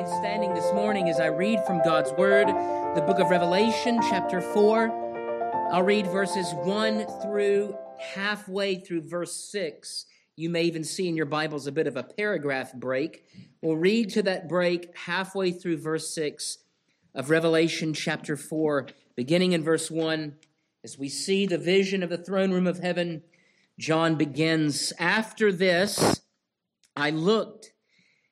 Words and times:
remain 0.00 0.18
standing 0.18 0.54
this 0.54 0.72
morning 0.72 1.08
as 1.10 1.20
I 1.20 1.26
read 1.26 1.62
from 1.66 1.82
God's 1.82 2.10
Word, 2.12 2.46
the 2.94 3.02
book 3.06 3.18
of 3.18 3.28
Revelation, 3.28 4.00
chapter 4.08 4.40
4. 4.40 5.68
I'll 5.72 5.82
read 5.82 6.06
verses 6.06 6.54
1 6.54 7.06
through 7.20 7.76
halfway 8.14 8.76
through 8.76 9.02
verse 9.02 9.34
6. 9.50 10.06
You 10.36 10.48
may 10.48 10.62
even 10.62 10.84
see 10.84 11.06
in 11.06 11.16
your 11.16 11.26
Bibles 11.26 11.66
a 11.66 11.72
bit 11.72 11.86
of 11.86 11.96
a 11.96 12.02
paragraph 12.02 12.72
break. 12.72 13.26
We'll 13.60 13.76
read 13.76 14.10
to 14.10 14.22
that 14.22 14.48
break 14.48 14.96
halfway 14.96 15.52
through 15.52 15.78
verse 15.78 16.14
6 16.14 16.58
of 17.14 17.28
Revelation 17.28 17.92
chapter 17.92 18.36
4, 18.36 18.86
beginning 19.16 19.52
in 19.52 19.62
verse 19.62 19.90
1. 19.90 20.34
As 20.82 20.98
we 20.98 21.10
see 21.10 21.44
the 21.44 21.58
vision 21.58 22.02
of 22.02 22.08
the 22.08 22.16
throne 22.16 22.52
room 22.52 22.66
of 22.66 22.78
heaven, 22.78 23.22
John 23.78 24.14
begins 24.14 24.94
After 24.98 25.52
this, 25.52 26.22
I 26.96 27.10
looked 27.10 27.72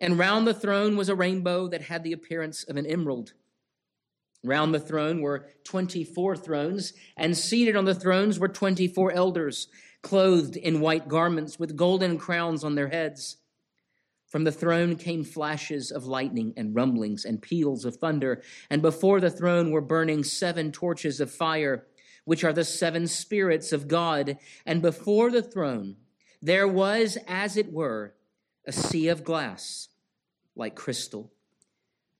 and 0.00 0.18
round 0.18 0.46
the 0.46 0.54
throne 0.54 0.96
was 0.96 1.08
a 1.08 1.14
rainbow 1.14 1.68
that 1.68 1.82
had 1.82 2.02
the 2.02 2.12
appearance 2.12 2.64
of 2.64 2.76
an 2.76 2.86
emerald. 2.86 3.34
Round 4.42 4.74
the 4.74 4.80
throne 4.80 5.20
were 5.20 5.46
24 5.64 6.36
thrones, 6.36 6.94
and 7.16 7.36
seated 7.36 7.76
on 7.76 7.84
the 7.84 7.94
thrones 7.94 8.38
were 8.38 8.48
24 8.48 9.12
elders, 9.12 9.68
clothed 10.02 10.56
in 10.56 10.80
white 10.80 11.08
garments 11.08 11.58
with 11.58 11.76
golden 11.76 12.16
crowns 12.16 12.64
on 12.64 12.74
their 12.74 12.88
heads. 12.88 13.36
From 14.28 14.44
the 14.44 14.52
throne 14.52 14.96
came 14.96 15.24
flashes 15.24 15.90
of 15.90 16.06
lightning 16.06 16.54
and 16.56 16.74
rumblings 16.74 17.26
and 17.26 17.42
peals 17.42 17.84
of 17.84 17.96
thunder, 17.96 18.42
and 18.70 18.80
before 18.80 19.20
the 19.20 19.30
throne 19.30 19.70
were 19.70 19.82
burning 19.82 20.24
seven 20.24 20.72
torches 20.72 21.20
of 21.20 21.30
fire, 21.30 21.86
which 22.24 22.42
are 22.42 22.52
the 22.52 22.64
seven 22.64 23.06
spirits 23.06 23.72
of 23.72 23.88
God. 23.88 24.38
And 24.64 24.80
before 24.80 25.30
the 25.30 25.42
throne 25.42 25.96
there 26.40 26.66
was, 26.66 27.18
as 27.28 27.58
it 27.58 27.70
were, 27.70 28.14
a 28.66 28.72
sea 28.72 29.08
of 29.08 29.24
glass 29.24 29.89
like 30.60 30.76
crystal. 30.76 31.32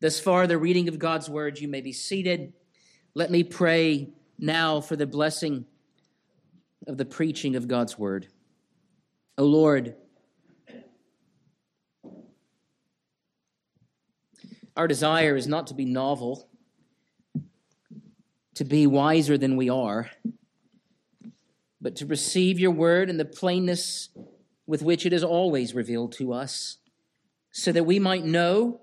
Thus 0.00 0.18
far, 0.18 0.46
the 0.46 0.58
reading 0.58 0.88
of 0.88 0.98
God's 0.98 1.28
word, 1.28 1.60
you 1.60 1.68
may 1.68 1.82
be 1.82 1.92
seated. 1.92 2.54
Let 3.14 3.30
me 3.30 3.44
pray 3.44 4.08
now 4.38 4.80
for 4.80 4.96
the 4.96 5.06
blessing 5.06 5.66
of 6.88 6.96
the 6.96 7.04
preaching 7.04 7.54
of 7.54 7.68
God's 7.68 7.98
word. 7.98 8.28
O 9.36 9.44
Lord, 9.44 9.94
our 14.74 14.88
desire 14.88 15.36
is 15.36 15.46
not 15.46 15.66
to 15.66 15.74
be 15.74 15.84
novel, 15.84 16.48
to 18.54 18.64
be 18.64 18.86
wiser 18.86 19.36
than 19.36 19.56
we 19.56 19.68
are, 19.68 20.10
but 21.78 21.96
to 21.96 22.06
receive 22.06 22.58
your 22.58 22.70
word 22.70 23.10
in 23.10 23.18
the 23.18 23.26
plainness 23.26 24.08
with 24.66 24.82
which 24.82 25.04
it 25.04 25.12
is 25.12 25.22
always 25.22 25.74
revealed 25.74 26.12
to 26.12 26.32
us 26.32 26.78
so 27.52 27.72
that 27.72 27.84
we 27.84 27.98
might 27.98 28.24
know, 28.24 28.80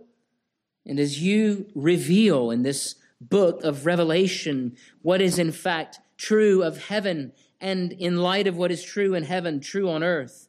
and 0.85 0.99
as 0.99 1.21
you 1.21 1.67
reveal 1.75 2.51
in 2.51 2.63
this 2.63 2.95
book 3.19 3.63
of 3.63 3.85
Revelation 3.85 4.77
what 5.01 5.21
is 5.21 5.39
in 5.39 5.51
fact 5.51 5.99
true 6.17 6.63
of 6.63 6.85
heaven, 6.87 7.31
and 7.59 7.91
in 7.93 8.17
light 8.17 8.47
of 8.47 8.57
what 8.57 8.71
is 8.71 8.83
true 8.83 9.13
in 9.13 9.23
heaven, 9.23 9.59
true 9.59 9.89
on 9.89 10.03
earth, 10.03 10.47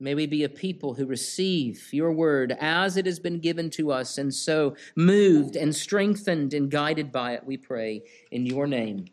may 0.00 0.14
we 0.14 0.26
be 0.26 0.44
a 0.44 0.48
people 0.48 0.94
who 0.94 1.06
receive 1.06 1.92
your 1.92 2.12
word 2.12 2.56
as 2.60 2.96
it 2.96 3.06
has 3.06 3.18
been 3.18 3.38
given 3.38 3.70
to 3.70 3.92
us, 3.92 4.18
and 4.18 4.34
so 4.34 4.76
moved 4.96 5.56
and 5.56 5.74
strengthened 5.74 6.52
and 6.52 6.70
guided 6.70 7.12
by 7.12 7.32
it, 7.32 7.46
we 7.46 7.56
pray 7.56 8.02
in 8.30 8.46
your 8.46 8.66
name. 8.66 9.06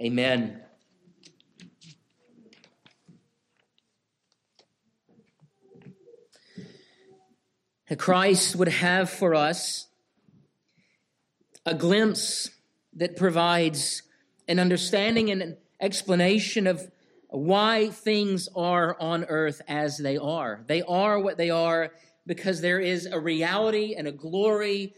Amen. 0.00 0.62
Christ 7.96 8.56
would 8.56 8.68
have 8.68 9.08
for 9.08 9.34
us 9.34 9.86
a 11.64 11.74
glimpse 11.74 12.50
that 12.94 13.16
provides 13.16 14.02
an 14.46 14.58
understanding 14.58 15.30
and 15.30 15.42
an 15.42 15.56
explanation 15.80 16.66
of 16.66 16.90
why 17.28 17.90
things 17.90 18.48
are 18.56 18.96
on 19.00 19.24
earth 19.24 19.60
as 19.68 19.98
they 19.98 20.16
are. 20.16 20.64
They 20.66 20.82
are 20.82 21.18
what 21.18 21.36
they 21.36 21.50
are 21.50 21.92
because 22.26 22.60
there 22.60 22.80
is 22.80 23.06
a 23.06 23.18
reality 23.18 23.94
and 23.96 24.08
a 24.08 24.12
glory 24.12 24.94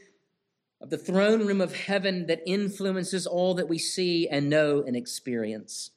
of 0.80 0.90
the 0.90 0.98
throne 0.98 1.46
room 1.46 1.60
of 1.60 1.74
heaven 1.74 2.26
that 2.26 2.40
influences 2.46 3.26
all 3.26 3.54
that 3.54 3.68
we 3.68 3.78
see 3.78 4.28
and 4.28 4.48
know 4.48 4.82
and 4.82 4.96
experience. 4.96 5.90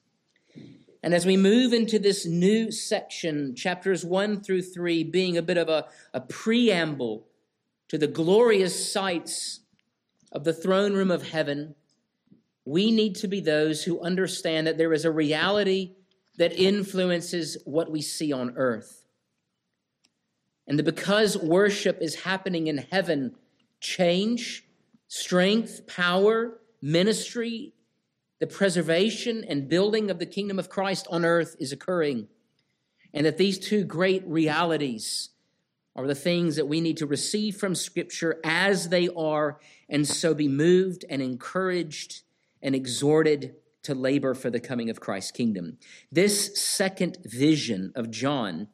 And 1.03 1.13
as 1.13 1.25
we 1.25 1.35
move 1.35 1.73
into 1.73 1.99
this 1.99 2.25
new 2.25 2.71
section, 2.71 3.55
chapters 3.55 4.05
one 4.05 4.41
through 4.41 4.61
three 4.61 5.03
being 5.03 5.37
a 5.37 5.41
bit 5.41 5.57
of 5.57 5.67
a, 5.67 5.85
a 6.13 6.21
preamble 6.21 7.27
to 7.89 7.97
the 7.97 8.07
glorious 8.07 8.91
sights 8.91 9.59
of 10.31 10.45
the 10.45 10.53
throne 10.53 10.93
room 10.93 11.11
of 11.11 11.29
heaven, 11.29 11.75
we 12.65 12.89
need 12.89 13.15
to 13.15 13.27
be 13.27 13.41
those 13.41 13.83
who 13.83 13.99
understand 14.01 14.65
that 14.65 14.77
there 14.77 14.93
is 14.93 15.03
a 15.03 15.11
reality 15.11 15.95
that 16.37 16.53
influences 16.53 17.57
what 17.65 17.91
we 17.91 18.01
see 18.01 18.31
on 18.31 18.53
earth. 18.55 19.03
And 20.65 20.79
that 20.79 20.83
because 20.83 21.37
worship 21.37 21.97
is 22.01 22.15
happening 22.15 22.67
in 22.67 22.77
heaven, 22.77 23.35
change, 23.81 24.65
strength, 25.09 25.85
power, 25.85 26.61
ministry, 26.81 27.73
the 28.43 28.47
preservation 28.47 29.45
and 29.47 29.69
building 29.69 30.11
of 30.11 30.19
the 30.19 30.25
kingdom 30.25 30.59
of 30.59 30.67
Christ 30.67 31.07
on 31.09 31.23
earth 31.23 31.55
is 31.61 31.71
occurring. 31.71 32.27
And 33.13 33.25
that 33.25 33.37
these 33.37 33.57
two 33.57 33.85
great 33.85 34.21
realities 34.27 35.29
are 35.95 36.05
the 36.05 36.13
things 36.13 36.57
that 36.57 36.67
we 36.67 36.81
need 36.81 36.97
to 36.97 37.05
receive 37.05 37.55
from 37.55 37.73
Scripture 37.73 38.41
as 38.43 38.89
they 38.89 39.07
are, 39.15 39.61
and 39.87 40.05
so 40.05 40.33
be 40.33 40.49
moved 40.49 41.05
and 41.09 41.21
encouraged 41.21 42.23
and 42.61 42.75
exhorted 42.75 43.55
to 43.83 43.95
labor 43.95 44.33
for 44.33 44.49
the 44.49 44.59
coming 44.59 44.89
of 44.89 44.99
Christ's 44.99 45.31
kingdom. 45.31 45.77
This 46.11 46.61
second 46.61 47.19
vision 47.23 47.93
of 47.95 48.11
John 48.11 48.67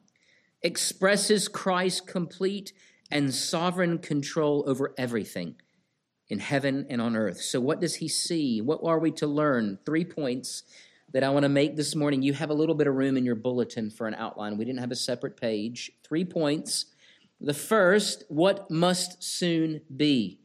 expresses 0.62 1.46
Christ's 1.46 2.00
complete 2.00 2.72
and 3.08 3.32
sovereign 3.32 3.98
control 3.98 4.64
over 4.66 4.92
everything 4.98 5.54
in 6.30 6.38
heaven 6.38 6.86
and 6.88 7.02
on 7.02 7.16
earth. 7.16 7.42
So, 7.42 7.60
what 7.60 7.80
does 7.80 7.96
he 7.96 8.08
see? 8.08 8.60
What 8.60 8.80
are 8.84 8.98
we 8.98 9.10
to 9.12 9.26
learn? 9.26 9.78
Three 9.84 10.04
points 10.04 10.62
that 11.12 11.24
I 11.24 11.30
want 11.30 11.42
to 11.42 11.48
make 11.48 11.76
this 11.76 11.96
morning. 11.96 12.22
You 12.22 12.32
have 12.34 12.50
a 12.50 12.54
little 12.54 12.76
bit 12.76 12.86
of 12.86 12.94
room 12.94 13.16
in 13.16 13.24
your 13.24 13.34
bulletin 13.34 13.90
for 13.90 14.06
an 14.06 14.14
outline. 14.14 14.56
We 14.56 14.64
didn't 14.64 14.78
have 14.78 14.92
a 14.92 14.96
separate 14.96 15.36
page. 15.36 15.90
Three 16.06 16.24
points. 16.24 16.86
The 17.40 17.54
first, 17.54 18.24
what 18.28 18.70
must 18.70 19.22
soon 19.22 19.80
be? 19.94 20.38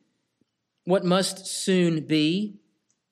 What 0.86 1.06
must 1.06 1.46
soon 1.46 2.06
be? 2.06 2.56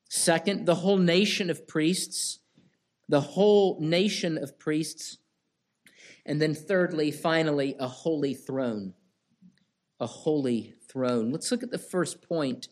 Second, 0.10 0.66
the 0.66 0.76
whole 0.76 0.98
nation 0.98 1.50
of 1.50 1.68
priests. 1.68 2.40
The 3.08 3.22
whole 3.22 3.80
nation 3.80 4.38
of 4.38 4.58
priests. 4.58 5.20
And 6.26 6.42
then, 6.42 6.56
thirdly, 6.56 7.12
finally, 7.12 7.76
a 7.80 7.88
holy 7.88 8.34
throne. 8.34 8.94
A 10.00 10.08
holy 10.08 10.74
throne. 10.94 11.32
Let's 11.32 11.52
look 11.52 11.64
at 11.64 11.72
the 11.72 11.78
first 11.78 12.22
point 12.22 12.70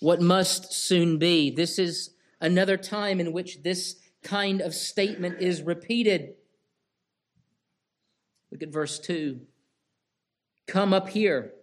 what 0.00 0.20
must 0.20 0.72
soon 0.72 1.18
be. 1.18 1.50
This 1.50 1.78
is 1.78 2.10
another 2.40 2.76
time 2.76 3.18
in 3.18 3.32
which 3.32 3.62
this 3.62 3.96
kind 4.22 4.60
of 4.60 4.74
statement 4.74 5.40
is 5.40 5.62
repeated. 5.62 6.34
Look 8.52 8.62
at 8.62 8.72
verse 8.72 8.98
2. 9.00 9.40
Come 10.66 10.92
up 10.92 11.08
here, 11.08 11.54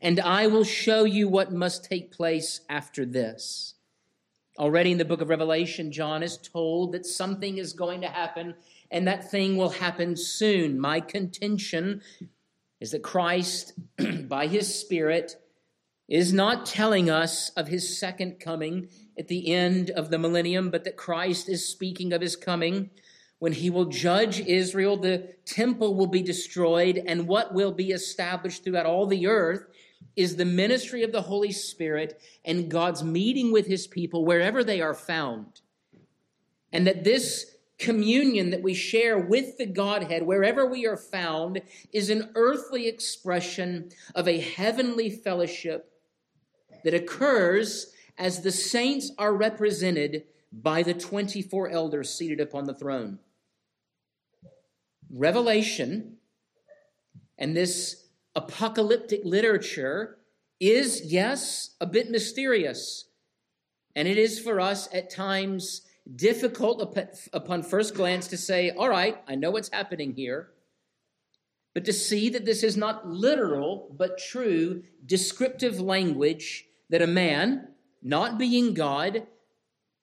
and 0.00 0.18
I 0.18 0.46
will 0.46 0.64
show 0.64 1.04
you 1.04 1.28
what 1.28 1.52
must 1.52 1.84
take 1.84 2.10
place 2.10 2.62
after 2.68 3.04
this. 3.04 3.74
Already 4.58 4.92
in 4.92 4.98
the 4.98 5.04
book 5.04 5.20
of 5.20 5.28
Revelation, 5.28 5.92
John 5.92 6.22
is 6.22 6.38
told 6.38 6.92
that 6.92 7.04
something 7.04 7.58
is 7.58 7.74
going 7.74 8.00
to 8.00 8.08
happen, 8.08 8.54
and 8.90 9.06
that 9.06 9.30
thing 9.30 9.58
will 9.58 9.68
happen 9.68 10.16
soon. 10.16 10.80
My 10.80 10.98
contention 11.00 12.00
is 12.80 12.90
that 12.90 13.02
Christ, 13.02 13.72
by 14.28 14.46
his 14.46 14.74
Spirit, 14.80 15.36
is 16.08 16.32
not 16.32 16.66
telling 16.66 17.10
us 17.10 17.50
of 17.50 17.68
his 17.68 17.98
second 17.98 18.38
coming 18.38 18.88
at 19.18 19.28
the 19.28 19.52
end 19.52 19.90
of 19.90 20.10
the 20.10 20.18
millennium, 20.18 20.70
but 20.70 20.84
that 20.84 20.96
Christ 20.96 21.48
is 21.48 21.68
speaking 21.68 22.12
of 22.12 22.20
his 22.20 22.36
coming 22.36 22.90
when 23.38 23.52
he 23.52 23.68
will 23.68 23.84
judge 23.86 24.40
Israel, 24.40 24.96
the 24.96 25.34
temple 25.44 25.94
will 25.94 26.06
be 26.06 26.22
destroyed, 26.22 27.02
and 27.06 27.28
what 27.28 27.52
will 27.52 27.72
be 27.72 27.90
established 27.90 28.64
throughout 28.64 28.86
all 28.86 29.06
the 29.06 29.26
earth 29.26 29.66
is 30.14 30.36
the 30.36 30.46
ministry 30.46 31.02
of 31.02 31.12
the 31.12 31.22
Holy 31.22 31.52
Spirit 31.52 32.20
and 32.44 32.70
God's 32.70 33.04
meeting 33.04 33.52
with 33.52 33.66
his 33.66 33.86
people 33.86 34.24
wherever 34.24 34.64
they 34.64 34.80
are 34.80 34.94
found. 34.94 35.60
And 36.72 36.86
that 36.86 37.04
this 37.04 37.55
communion 37.78 38.50
that 38.50 38.62
we 38.62 38.74
share 38.74 39.18
with 39.18 39.58
the 39.58 39.66
Godhead, 39.66 40.24
wherever 40.24 40.66
we 40.66 40.86
are 40.86 40.96
found, 40.96 41.60
is 41.92 42.10
an 42.10 42.30
earthly 42.34 42.88
expression 42.88 43.90
of 44.14 44.26
a 44.26 44.40
heavenly 44.40 45.10
fellowship 45.10 45.90
that 46.84 46.94
occurs 46.94 47.92
as 48.18 48.42
the 48.42 48.52
saints 48.52 49.12
are 49.18 49.34
represented 49.34 50.24
by 50.52 50.82
the 50.82 50.94
24 50.94 51.68
elders 51.68 52.12
seated 52.12 52.40
upon 52.40 52.64
the 52.64 52.74
throne. 52.74 53.18
Revelation 55.10 56.16
and 57.38 57.54
this 57.56 58.06
apocalyptic 58.34 59.20
literature 59.24 60.18
is, 60.58 61.02
yes, 61.04 61.76
a 61.80 61.86
bit 61.86 62.10
mysterious. 62.10 63.04
And 63.94 64.08
it 64.08 64.18
is 64.18 64.38
for 64.38 64.60
us 64.60 64.88
at 64.92 65.10
times 65.10 65.82
difficult 66.14 66.96
upon 67.32 67.62
first 67.62 67.94
glance 67.94 68.28
to 68.28 68.36
say, 68.36 68.70
all 68.70 68.88
right, 68.88 69.18
I 69.26 69.34
know 69.34 69.50
what's 69.50 69.70
happening 69.72 70.14
here. 70.14 70.50
But 71.74 71.84
to 71.86 71.92
see 71.92 72.28
that 72.30 72.44
this 72.44 72.62
is 72.62 72.76
not 72.76 73.06
literal, 73.08 73.94
but 73.96 74.18
true 74.18 74.82
descriptive 75.04 75.80
language 75.80 76.64
that 76.88 77.02
a 77.02 77.06
man, 77.06 77.68
not 78.02 78.38
being 78.38 78.72
God, 78.72 79.26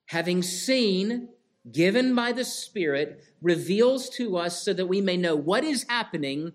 having 0.08 0.44
seen, 0.44 1.30
given 1.72 2.14
by 2.14 2.32
the 2.32 2.46
Spirit, 2.46 3.24
reveals 3.42 4.10
to 4.12 4.38
us 4.38 4.62
so 4.62 4.74
that 4.74 4.88
we 4.88 5.02
may 5.02 5.18
know 5.18 5.36
what 5.36 5.64
is 5.64 5.86
happening 5.90 6.54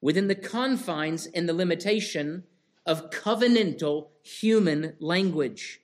within 0.00 0.28
the 0.28 0.34
confines 0.34 1.26
and 1.26 1.48
the 1.48 1.54
limitation 1.54 2.44
of 2.84 3.10
covenantal 3.10 4.08
human 4.22 4.94
language. 4.98 5.80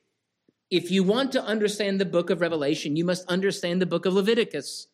If 0.71 0.91
you 0.91 1.05
want 1.05 1.31
to 1.33 1.45
understand 1.45 2.01
the 2.01 2.05
book 2.05 2.29
of 2.29 2.41
Revelation, 2.41 2.97
you 2.97 3.05
must 3.05 3.29
understand 3.29 3.81
the 3.81 3.87
book 3.87 4.05
of 4.05 4.15
Leviticus. 4.15 4.89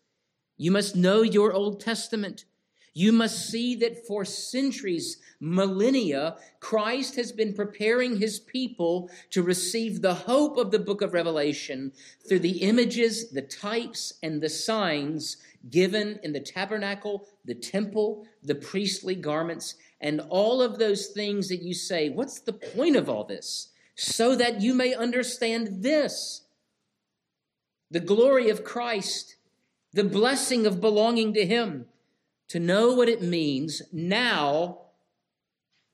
You 0.59 0.71
must 0.71 0.97
know 0.97 1.23
your 1.23 1.55
Old 1.55 1.81
Testament. 1.81 2.45
You 2.93 3.11
must 3.11 3.49
see 3.49 3.75
that 3.77 4.07
for 4.07 4.23
centuries, 4.27 5.17
millennia, 5.41 6.37
Christ 6.61 7.17
has 7.17 7.33
been 7.33 7.55
preparing 7.55 8.19
his 8.19 8.39
people 8.39 9.09
to 9.31 9.43
receive 9.43 10.03
the 10.03 10.13
hope 10.13 10.59
of 10.59 10.73
the 10.73 10.79
book 10.79 11.01
of 11.01 11.15
Revelation 11.15 11.93
through 12.29 12.41
the 12.41 12.59
images, 12.59 13.31
the 13.31 13.41
types, 13.41 14.13
and 14.23 14.43
the 14.43 14.51
signs 14.51 15.39
given 15.71 16.21
in 16.23 16.35
the 16.35 16.41
tabernacle, 16.41 17.27
the 17.47 17.55
temple, 17.55 18.27
the 18.43 18.57
priestly 18.57 19.15
garments, 19.15 19.77
and 20.03 20.21
all 20.29 20.61
of 20.61 20.79
those 20.79 21.07
things 21.07 21.49
that 21.49 21.63
you 21.63 21.73
say, 21.73 22.11
what's 22.11 22.41
the 22.41 22.53
point 22.53 22.97
of 22.97 23.09
all 23.09 23.25
this? 23.25 23.72
So 23.95 24.35
that 24.37 24.61
you 24.61 24.75
may 24.75 24.95
understand 24.95 25.83
this 25.83 26.43
the 27.91 28.01
glory 28.01 28.49
of 28.49 28.65
Christ, 28.65 29.37
the 29.93 30.05
blessing 30.05 30.67
of 30.67 30.81
belonging 30.81 31.35
to 31.35 31.45
Him 31.45 31.87
to 32.49 32.59
know 32.59 32.95
what 32.95 33.09
it 33.09 33.23
means 33.23 33.83
now 33.93 34.79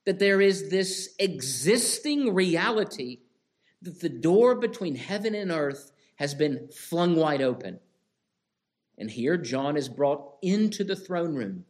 that 0.06 0.18
there 0.18 0.40
is 0.40 0.70
this 0.70 1.14
existing 1.18 2.34
reality 2.34 3.18
that 3.82 4.00
the 4.00 4.08
door 4.08 4.54
between 4.54 4.94
heaven 4.94 5.34
and 5.34 5.50
earth 5.50 5.92
has 6.16 6.34
been 6.34 6.68
flung 6.68 7.14
wide 7.14 7.42
open. 7.42 7.78
And 8.96 9.10
here 9.10 9.36
John 9.36 9.76
is 9.76 9.88
brought 9.88 10.36
into 10.42 10.82
the 10.82 10.96
throne 10.96 11.34
room. 11.34 11.64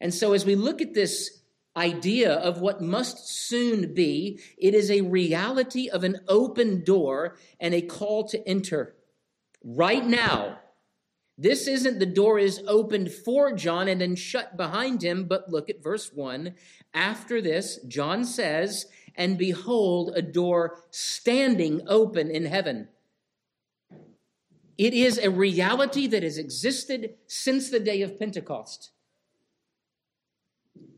And 0.00 0.14
so, 0.14 0.32
as 0.32 0.46
we 0.46 0.54
look 0.54 0.80
at 0.80 0.94
this 0.94 1.41
idea 1.76 2.32
of 2.32 2.60
what 2.60 2.80
must 2.80 3.28
soon 3.28 3.94
be, 3.94 4.38
it 4.58 4.74
is 4.74 4.90
a 4.90 5.00
reality 5.00 5.88
of 5.88 6.04
an 6.04 6.20
open 6.28 6.84
door 6.84 7.36
and 7.60 7.74
a 7.74 7.82
call 7.82 8.28
to 8.28 8.46
enter. 8.46 8.94
Right 9.64 10.04
now, 10.04 10.58
this 11.38 11.66
isn't 11.66 11.98
the 11.98 12.06
door 12.06 12.38
is 12.38 12.62
opened 12.66 13.10
for 13.10 13.52
John 13.52 13.88
and 13.88 14.00
then 14.00 14.16
shut 14.16 14.56
behind 14.56 15.02
him, 15.02 15.24
but 15.24 15.50
look 15.50 15.70
at 15.70 15.82
verse 15.82 16.12
1. 16.12 16.54
After 16.92 17.40
this, 17.40 17.78
John 17.88 18.24
says, 18.24 18.86
And 19.14 19.38
behold, 19.38 20.12
a 20.14 20.22
door 20.22 20.78
standing 20.90 21.82
open 21.88 22.30
in 22.30 22.44
heaven. 22.44 22.88
It 24.76 24.94
is 24.94 25.18
a 25.18 25.30
reality 25.30 26.06
that 26.08 26.22
has 26.22 26.38
existed 26.38 27.14
since 27.26 27.70
the 27.70 27.80
day 27.80 28.02
of 28.02 28.18
Pentecost. 28.18 28.90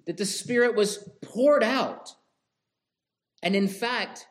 That 0.07 0.17
the 0.17 0.27
Spirit 0.27 0.75
was 0.75 1.09
poured 1.23 1.63
out. 1.63 2.15
And 3.43 3.55
in 3.55 3.69
fact, 3.69 4.27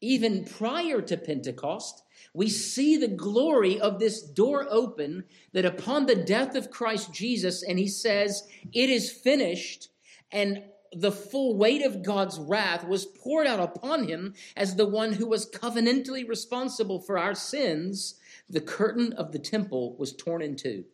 even 0.00 0.44
prior 0.44 1.00
to 1.00 1.16
Pentecost, 1.16 2.02
we 2.34 2.48
see 2.48 2.96
the 2.96 3.08
glory 3.08 3.80
of 3.80 3.98
this 3.98 4.22
door 4.22 4.66
open 4.68 5.24
that 5.52 5.64
upon 5.64 6.06
the 6.06 6.16
death 6.16 6.54
of 6.54 6.70
Christ 6.70 7.12
Jesus, 7.12 7.62
and 7.62 7.78
he 7.78 7.88
says, 7.88 8.48
It 8.72 8.90
is 8.90 9.12
finished, 9.12 9.88
and 10.30 10.62
the 10.92 11.12
full 11.12 11.56
weight 11.56 11.82
of 11.82 12.02
God's 12.02 12.38
wrath 12.38 12.86
was 12.86 13.06
poured 13.06 13.46
out 13.46 13.60
upon 13.60 14.08
him 14.08 14.34
as 14.56 14.76
the 14.76 14.86
one 14.86 15.14
who 15.14 15.26
was 15.26 15.50
covenantally 15.50 16.28
responsible 16.28 17.00
for 17.00 17.18
our 17.18 17.34
sins. 17.34 18.16
The 18.50 18.60
curtain 18.60 19.12
of 19.14 19.32
the 19.32 19.38
temple 19.38 19.96
was 19.96 20.12
torn 20.12 20.42
in 20.42 20.56
two, 20.56 20.84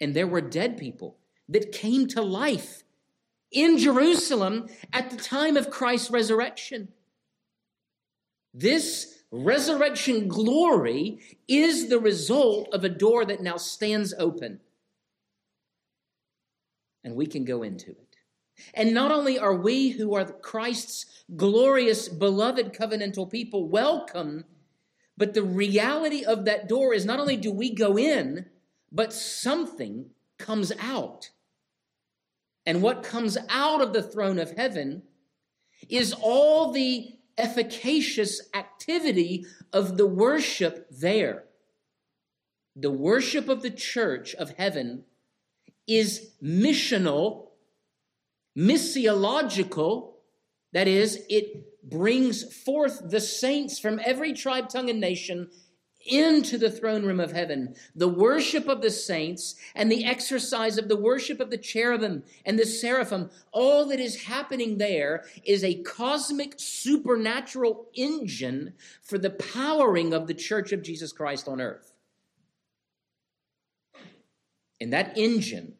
and 0.00 0.14
there 0.14 0.26
were 0.26 0.40
dead 0.40 0.78
people 0.78 1.18
that 1.48 1.72
came 1.72 2.06
to 2.08 2.22
life 2.22 2.84
in 3.50 3.78
Jerusalem 3.78 4.68
at 4.92 5.10
the 5.10 5.16
time 5.16 5.56
of 5.56 5.70
Christ's 5.70 6.10
resurrection. 6.10 6.88
This 8.54 9.22
resurrection 9.30 10.28
glory 10.28 11.20
is 11.46 11.88
the 11.88 12.00
result 12.00 12.68
of 12.72 12.84
a 12.84 12.88
door 12.88 13.24
that 13.24 13.42
now 13.42 13.56
stands 13.56 14.14
open. 14.18 14.60
And 17.04 17.14
we 17.14 17.26
can 17.26 17.44
go 17.44 17.62
into 17.62 17.90
it. 17.90 18.16
And 18.74 18.92
not 18.92 19.12
only 19.12 19.38
are 19.38 19.54
we 19.54 19.90
who 19.90 20.14
are 20.14 20.24
Christ's 20.24 21.06
glorious, 21.36 22.08
beloved 22.08 22.72
covenantal 22.72 23.30
people 23.30 23.68
welcome, 23.68 24.44
but 25.16 25.34
the 25.34 25.42
reality 25.42 26.24
of 26.24 26.44
that 26.44 26.68
door 26.68 26.92
is 26.94 27.04
not 27.04 27.20
only 27.20 27.36
do 27.36 27.52
we 27.52 27.74
go 27.74 27.96
in, 27.96 28.46
but 28.90 29.12
something 29.12 30.10
comes 30.38 30.72
out. 30.80 31.30
And 32.68 32.82
what 32.82 33.02
comes 33.02 33.38
out 33.48 33.80
of 33.80 33.94
the 33.94 34.02
throne 34.02 34.38
of 34.38 34.50
heaven 34.50 35.02
is 35.88 36.12
all 36.12 36.70
the 36.70 37.14
efficacious 37.38 38.42
activity 38.52 39.46
of 39.72 39.96
the 39.96 40.06
worship 40.06 40.86
there. 40.90 41.44
The 42.76 42.90
worship 42.90 43.48
of 43.48 43.62
the 43.62 43.70
church 43.70 44.34
of 44.34 44.50
heaven 44.50 45.04
is 45.86 46.32
missional, 46.42 47.46
missiological, 48.54 50.10
that 50.74 50.88
is, 50.88 51.24
it 51.30 51.88
brings 51.88 52.52
forth 52.52 53.00
the 53.08 53.20
saints 53.20 53.78
from 53.78 53.98
every 54.04 54.34
tribe, 54.34 54.68
tongue, 54.68 54.90
and 54.90 55.00
nation 55.00 55.48
into 56.08 56.58
the 56.58 56.70
throne 56.70 57.04
room 57.04 57.20
of 57.20 57.32
heaven. 57.32 57.74
The 57.94 58.08
worship 58.08 58.66
of 58.68 58.82
the 58.82 58.90
saints 58.90 59.54
and 59.74 59.90
the 59.90 60.04
exercise 60.04 60.78
of 60.78 60.88
the 60.88 60.96
worship 60.96 61.40
of 61.40 61.50
the 61.50 61.58
cherubim 61.58 62.24
and 62.44 62.58
the 62.58 62.66
seraphim, 62.66 63.30
all 63.52 63.86
that 63.86 64.00
is 64.00 64.24
happening 64.24 64.78
there 64.78 65.24
is 65.44 65.62
a 65.62 65.82
cosmic 65.82 66.54
supernatural 66.56 67.88
engine 67.94 68.74
for 69.02 69.18
the 69.18 69.30
powering 69.30 70.12
of 70.12 70.26
the 70.26 70.34
church 70.34 70.72
of 70.72 70.82
Jesus 70.82 71.12
Christ 71.12 71.48
on 71.48 71.60
earth. 71.60 71.92
And 74.80 74.92
that 74.92 75.16
engine, 75.18 75.74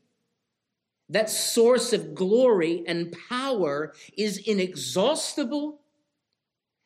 that 1.09 1.31
source 1.31 1.93
of 1.93 2.15
glory 2.15 2.85
and 2.87 3.17
power 3.29 3.95
is 4.17 4.39
inexhaustible 4.39 5.81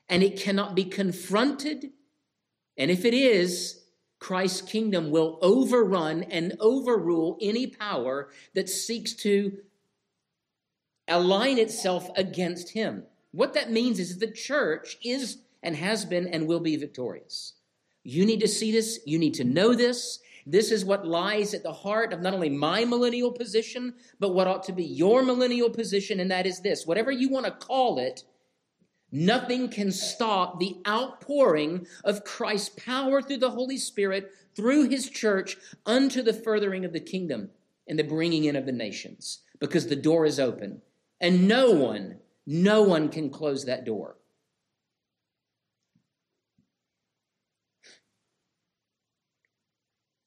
and 0.08 0.22
it 0.22 0.38
cannot 0.38 0.74
be 0.74 0.84
confronted 0.84 1.90
and 2.76 2.90
if 2.90 3.04
it 3.04 3.14
is, 3.14 3.80
Christ's 4.18 4.62
kingdom 4.62 5.10
will 5.10 5.38
overrun 5.42 6.22
and 6.24 6.56
overrule 6.60 7.36
any 7.40 7.66
power 7.66 8.30
that 8.54 8.68
seeks 8.68 9.14
to 9.14 9.58
align 11.08 11.58
itself 11.58 12.08
against 12.16 12.70
him. 12.70 13.04
What 13.32 13.54
that 13.54 13.72
means 13.72 13.98
is 13.98 14.18
the 14.18 14.30
church 14.30 14.96
is 15.02 15.38
and 15.62 15.76
has 15.76 16.04
been 16.04 16.28
and 16.28 16.46
will 16.46 16.60
be 16.60 16.76
victorious. 16.76 17.54
You 18.04 18.24
need 18.24 18.40
to 18.40 18.48
see 18.48 18.72
this, 18.72 19.00
you 19.06 19.18
need 19.18 19.34
to 19.34 19.44
know 19.44 19.74
this. 19.74 20.20
This 20.44 20.72
is 20.72 20.84
what 20.84 21.06
lies 21.06 21.54
at 21.54 21.62
the 21.62 21.72
heart 21.72 22.12
of 22.12 22.20
not 22.20 22.34
only 22.34 22.50
my 22.50 22.84
millennial 22.84 23.30
position, 23.30 23.94
but 24.18 24.34
what 24.34 24.48
ought 24.48 24.64
to 24.64 24.72
be 24.72 24.84
your 24.84 25.22
millennial 25.22 25.70
position, 25.70 26.18
and 26.18 26.30
that 26.30 26.46
is 26.46 26.60
this 26.60 26.86
whatever 26.86 27.12
you 27.12 27.28
want 27.28 27.46
to 27.46 27.52
call 27.52 27.98
it, 27.98 28.24
Nothing 29.12 29.68
can 29.68 29.92
stop 29.92 30.58
the 30.58 30.76
outpouring 30.88 31.86
of 32.02 32.24
Christ's 32.24 32.70
power 32.70 33.20
through 33.20 33.38
the 33.38 33.50
Holy 33.50 33.76
Spirit 33.76 34.30
through 34.56 34.88
his 34.88 35.08
church 35.08 35.56
unto 35.86 36.22
the 36.22 36.32
furthering 36.32 36.84
of 36.84 36.92
the 36.92 37.00
kingdom 37.00 37.50
and 37.86 37.98
the 37.98 38.04
bringing 38.04 38.44
in 38.44 38.56
of 38.56 38.66
the 38.66 38.72
nations 38.72 39.40
because 39.60 39.86
the 39.86 39.96
door 39.96 40.24
is 40.24 40.40
open 40.40 40.80
and 41.20 41.46
no 41.46 41.70
one 41.70 42.18
No 42.46 42.82
one 42.82 43.08
can 43.08 43.30
close 43.30 43.64
that 43.66 43.84
door. 43.84 44.16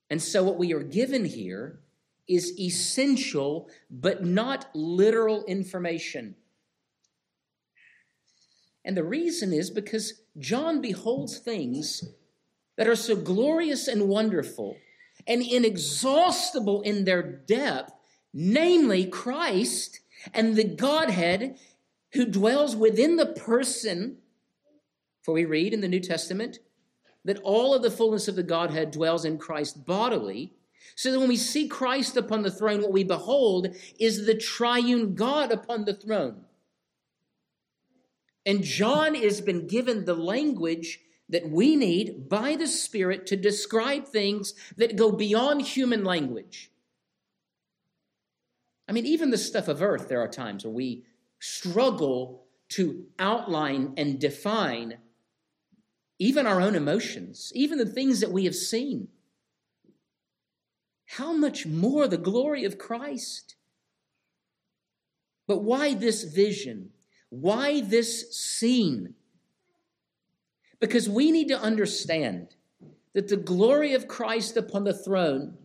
And 0.09 0.21
so, 0.21 0.43
what 0.43 0.57
we 0.57 0.71
are 0.73 0.83
given 0.83 1.25
here 1.25 1.79
is 2.27 2.57
essential 2.59 3.69
but 3.89 4.23
not 4.23 4.69
literal 4.73 5.43
information. 5.45 6.35
And 8.85 8.95
the 8.95 9.03
reason 9.03 9.51
is 9.51 9.71
because 9.71 10.21
John 10.37 10.79
beholds 10.79 11.39
things 11.39 12.03
that 12.77 12.87
are 12.87 12.95
so 12.95 13.15
glorious 13.15 13.87
and 13.87 14.07
wonderful 14.07 14.77
and 15.27 15.41
inexhaustible 15.41 16.83
in 16.83 17.03
their 17.03 17.23
depth, 17.23 17.91
namely 18.31 19.07
Christ 19.07 20.01
and 20.33 20.55
the 20.55 20.63
Godhead 20.63 21.57
who 22.13 22.25
dwells 22.25 22.75
within 22.75 23.15
the 23.15 23.25
person. 23.25 24.17
For 25.23 25.33
we 25.33 25.45
read 25.45 25.73
in 25.73 25.81
the 25.81 25.87
New 25.87 25.99
Testament 25.99 26.59
that 27.23 27.39
all 27.39 27.73
of 27.73 27.81
the 27.81 27.89
fullness 27.89 28.27
of 28.27 28.35
the 28.35 28.43
Godhead 28.43 28.91
dwells 28.91 29.25
in 29.25 29.39
Christ 29.39 29.83
bodily. 29.83 30.53
So 30.95 31.11
that 31.11 31.19
when 31.19 31.27
we 31.27 31.37
see 31.37 31.67
Christ 31.67 32.15
upon 32.15 32.43
the 32.43 32.51
throne, 32.51 32.83
what 32.83 32.91
we 32.91 33.03
behold 33.03 33.75
is 33.99 34.27
the 34.27 34.37
triune 34.37 35.15
God 35.15 35.51
upon 35.51 35.85
the 35.85 35.95
throne. 35.95 36.45
And 38.45 38.63
John 38.63 39.15
has 39.15 39.41
been 39.41 39.67
given 39.67 40.05
the 40.05 40.13
language 40.13 40.99
that 41.29 41.49
we 41.49 41.75
need 41.75 42.29
by 42.29 42.55
the 42.55 42.67
Spirit 42.67 43.25
to 43.27 43.35
describe 43.35 44.07
things 44.07 44.53
that 44.77 44.95
go 44.95 45.11
beyond 45.11 45.61
human 45.63 46.03
language. 46.03 46.71
I 48.87 48.91
mean, 48.91 49.05
even 49.07 49.31
the 49.31 49.37
stuff 49.37 49.67
of 49.67 49.81
earth, 49.81 50.07
there 50.07 50.21
are 50.21 50.27
times 50.27 50.63
where 50.63 50.73
we 50.73 51.05
struggle 51.39 52.43
to 52.69 53.05
outline 53.17 53.93
and 53.97 54.19
define 54.19 54.97
even 56.19 56.45
our 56.45 56.61
own 56.61 56.75
emotions, 56.75 57.51
even 57.55 57.77
the 57.77 57.85
things 57.85 58.19
that 58.19 58.31
we 58.31 58.45
have 58.45 58.55
seen. 58.55 59.07
How 61.07 61.33
much 61.33 61.65
more 61.65 62.07
the 62.07 62.17
glory 62.17 62.63
of 62.63 62.77
Christ? 62.77 63.55
But 65.47 65.63
why 65.63 65.93
this 65.93 66.23
vision? 66.23 66.91
Why 67.41 67.81
this 67.81 68.33
scene? 68.33 69.13
Because 70.79 71.09
we 71.09 71.31
need 71.31 71.49
to 71.49 71.59
understand 71.59 72.55
that 73.13 73.27
the 73.27 73.35
glory 73.35 73.93
of 73.93 74.07
Christ 74.07 74.55
upon 74.55 74.85
the 74.85 74.93
throne 74.93 75.57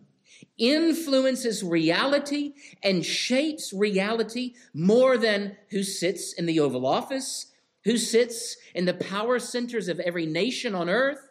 influences 0.57 1.63
reality 1.63 2.53
and 2.83 3.05
shapes 3.05 3.71
reality 3.71 4.55
more 4.73 5.17
than 5.17 5.55
who 5.69 5.83
sits 5.83 6.33
in 6.33 6.45
the 6.45 6.59
Oval 6.59 6.85
Office, 6.85 7.53
who 7.85 7.97
sits 7.97 8.57
in 8.75 8.83
the 8.83 8.93
power 8.93 9.39
centers 9.39 9.87
of 9.87 10.01
every 10.01 10.25
nation 10.25 10.75
on 10.75 10.89
earth, 10.89 11.29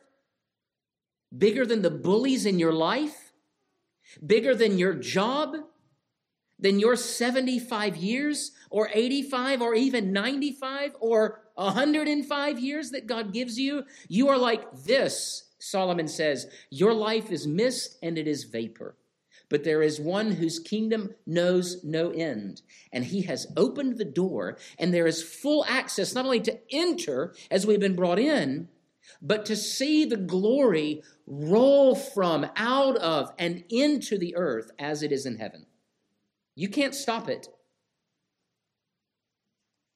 bigger 1.37 1.67
than 1.67 1.83
the 1.83 1.91
bullies 1.91 2.47
in 2.47 2.59
your 2.59 2.73
life, 2.73 3.33
bigger 4.27 4.55
than 4.55 4.79
your 4.79 4.95
job, 4.95 5.55
than 6.59 6.81
your 6.81 6.97
75 6.97 7.97
years 7.97 8.53
or 8.71 8.89
85 8.93 9.61
or 9.61 9.75
even 9.75 10.13
95 10.13 10.97
or 11.01 11.43
105 11.55 12.59
years 12.59 12.91
that 12.91 13.07
God 13.07 13.33
gives 13.33 13.59
you, 13.59 13.85
you 14.09 14.29
are 14.29 14.39
like 14.39 14.85
this. 14.85 15.51
Solomon 15.59 16.09
says, 16.09 16.47
Your 16.71 16.95
life 16.95 17.31
is 17.31 17.47
mist 17.47 17.99
and 18.03 18.17
it 18.17 18.27
is 18.27 18.45
vapor. 18.45 18.97
But 19.51 19.65
there 19.65 19.83
is 19.83 20.01
one 20.01 20.31
whose 20.31 20.61
kingdom 20.61 21.11
knows 21.27 21.83
no 21.83 22.11
end. 22.11 22.63
And 22.93 23.05
he 23.05 23.23
has 23.23 23.49
opened 23.57 23.99
the 23.99 24.05
door, 24.05 24.57
and 24.79 24.95
there 24.95 25.09
is 25.09 25.25
full 25.25 25.65
access 25.67 26.15
not 26.15 26.25
only 26.25 26.41
to 26.41 26.59
enter 26.71 27.35
as 27.51 27.67
we've 27.67 27.81
been 27.81 27.97
brought 27.97 28.21
in, 28.21 28.69
but 29.21 29.45
to 29.47 29.57
see 29.57 30.05
the 30.05 30.17
glory 30.17 31.03
roll 31.27 31.97
from, 31.97 32.47
out 32.57 32.97
of, 32.99 33.33
and 33.39 33.65
into 33.69 34.17
the 34.19 34.37
earth 34.37 34.71
as 34.79 35.03
it 35.03 35.11
is 35.11 35.27
in 35.27 35.37
heaven. 35.37 35.67
You 36.55 36.69
can't 36.69 36.95
stop 36.95 37.29
it. 37.29 37.49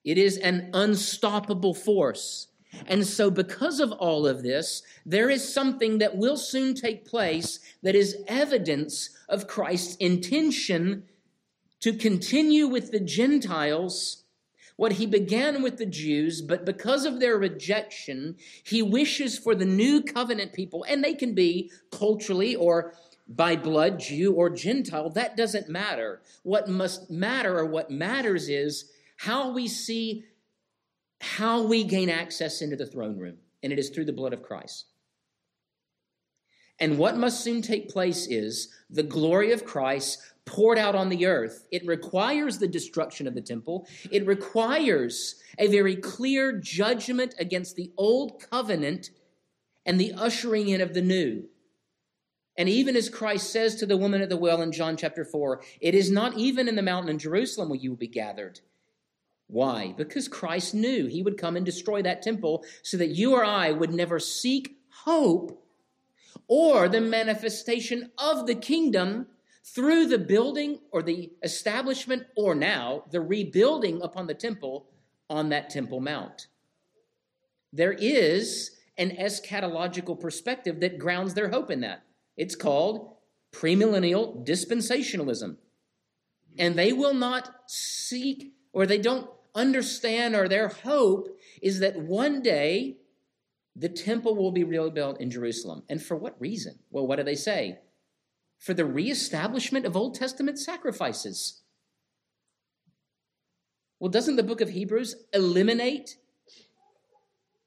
It 0.04 0.18
is 0.18 0.36
an 0.38 0.70
unstoppable 0.74 1.74
force. 1.74 2.48
And 2.86 3.06
so, 3.06 3.30
because 3.30 3.78
of 3.78 3.92
all 3.92 4.26
of 4.26 4.42
this, 4.42 4.82
there 5.06 5.30
is 5.30 5.52
something 5.52 5.98
that 5.98 6.16
will 6.16 6.36
soon 6.36 6.74
take 6.74 7.06
place 7.06 7.60
that 7.82 7.94
is 7.94 8.18
evidence 8.26 9.10
of 9.28 9.46
Christ's 9.46 9.96
intention 9.96 11.04
to 11.80 11.92
continue 11.92 12.66
with 12.66 12.90
the 12.90 13.00
Gentiles 13.00 14.24
what 14.76 14.92
he 14.92 15.06
began 15.06 15.62
with 15.62 15.76
the 15.76 15.86
Jews, 15.86 16.42
but 16.42 16.64
because 16.64 17.04
of 17.04 17.20
their 17.20 17.38
rejection, 17.38 18.36
he 18.64 18.82
wishes 18.82 19.38
for 19.38 19.54
the 19.54 19.64
new 19.64 20.02
covenant 20.02 20.52
people, 20.52 20.84
and 20.88 21.02
they 21.02 21.14
can 21.14 21.34
be 21.34 21.70
culturally 21.92 22.56
or 22.56 22.94
by 23.26 23.56
blood, 23.56 24.00
Jew 24.00 24.32
or 24.32 24.50
Gentile, 24.50 25.10
that 25.10 25.36
doesn't 25.36 25.68
matter. 25.68 26.20
What 26.42 26.68
must 26.68 27.10
matter 27.10 27.58
or 27.58 27.66
what 27.66 27.90
matters 27.90 28.48
is 28.48 28.90
how 29.16 29.52
we 29.52 29.68
see 29.68 30.24
how 31.20 31.62
we 31.62 31.84
gain 31.84 32.10
access 32.10 32.60
into 32.60 32.76
the 32.76 32.86
throne 32.86 33.18
room, 33.18 33.38
and 33.62 33.72
it 33.72 33.78
is 33.78 33.90
through 33.90 34.04
the 34.04 34.12
blood 34.12 34.32
of 34.32 34.42
Christ. 34.42 34.86
And 36.80 36.98
what 36.98 37.16
must 37.16 37.42
soon 37.42 37.62
take 37.62 37.88
place 37.88 38.26
is 38.26 38.68
the 38.90 39.02
glory 39.02 39.52
of 39.52 39.64
Christ 39.64 40.20
poured 40.44 40.76
out 40.76 40.94
on 40.94 41.08
the 41.08 41.26
earth. 41.26 41.66
It 41.70 41.86
requires 41.86 42.58
the 42.58 42.68
destruction 42.68 43.26
of 43.26 43.34
the 43.34 43.40
temple, 43.40 43.86
it 44.10 44.26
requires 44.26 45.36
a 45.58 45.68
very 45.68 45.96
clear 45.96 46.52
judgment 46.52 47.34
against 47.38 47.76
the 47.76 47.92
old 47.96 48.42
covenant 48.50 49.10
and 49.86 50.00
the 50.00 50.12
ushering 50.14 50.68
in 50.68 50.80
of 50.80 50.94
the 50.94 51.02
new. 51.02 51.44
And 52.56 52.68
even 52.68 52.96
as 52.96 53.08
Christ 53.08 53.50
says 53.50 53.74
to 53.76 53.86
the 53.86 53.96
woman 53.96 54.22
at 54.22 54.28
the 54.28 54.36
well 54.36 54.62
in 54.62 54.70
John 54.70 54.96
chapter 54.96 55.24
4, 55.24 55.60
it 55.80 55.94
is 55.94 56.10
not 56.10 56.36
even 56.36 56.68
in 56.68 56.76
the 56.76 56.82
mountain 56.82 57.10
in 57.10 57.18
Jerusalem 57.18 57.68
where 57.68 57.78
you 57.78 57.90
will 57.90 57.96
be 57.96 58.06
gathered. 58.06 58.60
Why? 59.46 59.94
Because 59.96 60.28
Christ 60.28 60.74
knew 60.74 61.06
he 61.06 61.22
would 61.22 61.38
come 61.38 61.56
and 61.56 61.66
destroy 61.66 62.02
that 62.02 62.22
temple 62.22 62.64
so 62.82 62.96
that 62.96 63.08
you 63.08 63.34
or 63.34 63.44
I 63.44 63.70
would 63.70 63.92
never 63.92 64.18
seek 64.18 64.78
hope 64.88 65.62
or 66.48 66.88
the 66.88 67.00
manifestation 67.00 68.10
of 68.18 68.46
the 68.46 68.54
kingdom 68.54 69.26
through 69.64 70.06
the 70.06 70.18
building 70.18 70.80
or 70.92 71.02
the 71.02 71.30
establishment 71.42 72.26
or 72.36 72.54
now 72.54 73.04
the 73.10 73.20
rebuilding 73.20 74.02
upon 74.02 74.26
the 74.26 74.34
temple 74.34 74.86
on 75.30 75.48
that 75.48 75.70
Temple 75.70 76.00
Mount. 76.00 76.48
There 77.72 77.92
is 77.92 78.72
an 78.98 79.10
eschatological 79.10 80.20
perspective 80.20 80.80
that 80.80 80.98
grounds 80.98 81.34
their 81.34 81.48
hope 81.48 81.70
in 81.70 81.80
that. 81.80 82.04
It's 82.36 82.54
called 82.54 83.16
premillennial 83.52 84.46
dispensationalism. 84.46 85.56
And 86.58 86.76
they 86.76 86.92
will 86.92 87.14
not 87.14 87.50
seek 87.66 88.52
or 88.74 88.84
they 88.84 88.98
don't 88.98 89.30
understand 89.54 90.34
or 90.34 90.48
their 90.48 90.68
hope 90.68 91.28
is 91.62 91.78
that 91.78 91.96
one 91.96 92.42
day 92.42 92.96
the 93.76 93.88
temple 93.88 94.36
will 94.36 94.52
be 94.52 94.64
rebuilt 94.64 95.20
in 95.20 95.30
Jerusalem. 95.30 95.84
And 95.88 96.02
for 96.02 96.16
what 96.16 96.38
reason? 96.40 96.80
Well, 96.90 97.06
what 97.06 97.16
do 97.16 97.22
they 97.22 97.36
say? 97.36 97.78
For 98.58 98.74
the 98.74 98.84
reestablishment 98.84 99.86
of 99.86 99.96
Old 99.96 100.14
Testament 100.14 100.58
sacrifices. 100.58 101.62
Well, 103.98 104.10
doesn't 104.10 104.36
the 104.36 104.42
book 104.42 104.60
of 104.60 104.70
Hebrews 104.70 105.14
eliminate 105.32 106.16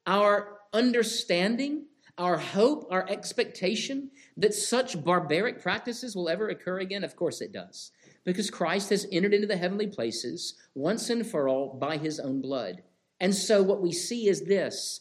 our 0.06 0.58
understanding, 0.72 1.86
our 2.16 2.36
hope, 2.36 2.86
our 2.90 3.08
expectation 3.08 4.10
that 4.36 4.54
such 4.54 5.02
barbaric 5.02 5.62
practices 5.62 6.14
will 6.14 6.28
ever 6.28 6.48
occur 6.48 6.78
again? 6.78 7.02
Of 7.02 7.16
course 7.16 7.40
it 7.40 7.52
does. 7.52 7.92
Because 8.24 8.50
Christ 8.50 8.90
has 8.90 9.06
entered 9.10 9.34
into 9.34 9.46
the 9.46 9.56
heavenly 9.56 9.86
places 9.86 10.54
once 10.74 11.08
and 11.10 11.26
for 11.26 11.48
all 11.48 11.78
by 11.78 11.96
his 11.96 12.20
own 12.20 12.40
blood. 12.40 12.82
And 13.20 13.34
so 13.34 13.62
what 13.62 13.80
we 13.80 13.92
see 13.92 14.28
is 14.28 14.44
this 14.44 15.00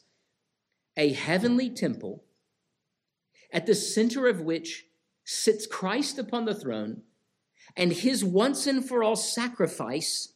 a 0.96 1.14
heavenly 1.14 1.70
temple, 1.70 2.24
at 3.52 3.66
the 3.66 3.76
center 3.76 4.28
of 4.28 4.42
which 4.42 4.86
sits 5.24 5.68
Christ 5.68 6.18
upon 6.18 6.46
the 6.46 6.56
throne, 6.56 7.02
and 7.76 7.92
his 7.92 8.24
once 8.24 8.66
and 8.66 8.88
for 8.88 9.04
all 9.04 9.16
sacrifice 9.16 10.34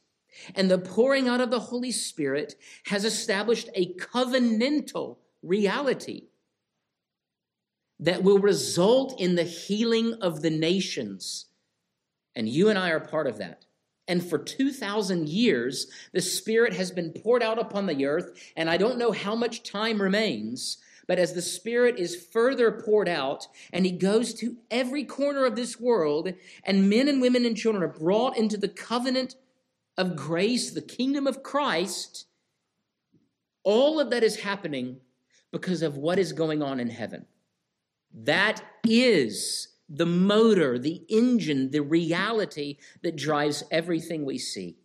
and 0.55 0.69
the 0.69 0.77
pouring 0.77 1.27
out 1.27 1.41
of 1.41 1.51
the 1.51 1.59
Holy 1.59 1.91
Spirit 1.91 2.55
has 2.85 3.05
established 3.05 3.69
a 3.75 3.93
covenantal 3.95 5.17
reality 5.43 6.27
that 7.99 8.23
will 8.23 8.39
result 8.39 9.19
in 9.19 9.35
the 9.35 9.43
healing 9.43 10.15
of 10.21 10.41
the 10.41 10.49
nations. 10.49 11.45
And 12.35 12.47
you 12.47 12.69
and 12.69 12.79
I 12.79 12.89
are 12.91 12.99
part 12.99 13.27
of 13.27 13.37
that. 13.37 13.65
And 14.07 14.27
for 14.27 14.37
2,000 14.37 15.29
years, 15.29 15.87
the 16.11 16.21
Spirit 16.21 16.73
has 16.73 16.91
been 16.91 17.11
poured 17.11 17.43
out 17.43 17.59
upon 17.59 17.85
the 17.85 18.05
earth, 18.05 18.51
and 18.57 18.69
I 18.69 18.77
don't 18.77 18.97
know 18.97 19.11
how 19.11 19.35
much 19.35 19.63
time 19.63 20.01
remains, 20.01 20.77
but 21.07 21.19
as 21.19 21.33
the 21.33 21.41
Spirit 21.41 21.97
is 21.97 22.15
further 22.15 22.71
poured 22.71 23.07
out, 23.07 23.47
and 23.71 23.85
He 23.85 23.91
goes 23.91 24.33
to 24.35 24.57
every 24.69 25.03
corner 25.03 25.45
of 25.45 25.55
this 25.55 25.79
world, 25.79 26.33
and 26.63 26.89
men 26.89 27.07
and 27.07 27.21
women 27.21 27.45
and 27.45 27.55
children 27.55 27.83
are 27.83 27.87
brought 27.87 28.37
into 28.37 28.57
the 28.57 28.67
covenant 28.67 29.35
of 29.97 30.15
grace, 30.15 30.71
the 30.71 30.81
kingdom 30.81 31.27
of 31.27 31.43
Christ, 31.43 32.25
all 33.63 33.99
of 33.99 34.09
that 34.09 34.23
is 34.23 34.41
happening 34.41 34.97
because 35.51 35.81
of 35.81 35.97
what 35.97 36.17
is 36.17 36.33
going 36.33 36.61
on 36.61 36.79
in 36.79 36.89
heaven. 36.89 37.25
That 38.13 38.63
is 38.85 39.67
the 39.93 40.05
motor, 40.05 40.79
the 40.79 41.03
engine, 41.09 41.71
the 41.71 41.81
reality 41.81 42.77
that 43.03 43.17
drives 43.17 43.63
everything 43.71 44.23
we 44.23 44.37
see. 44.37 44.77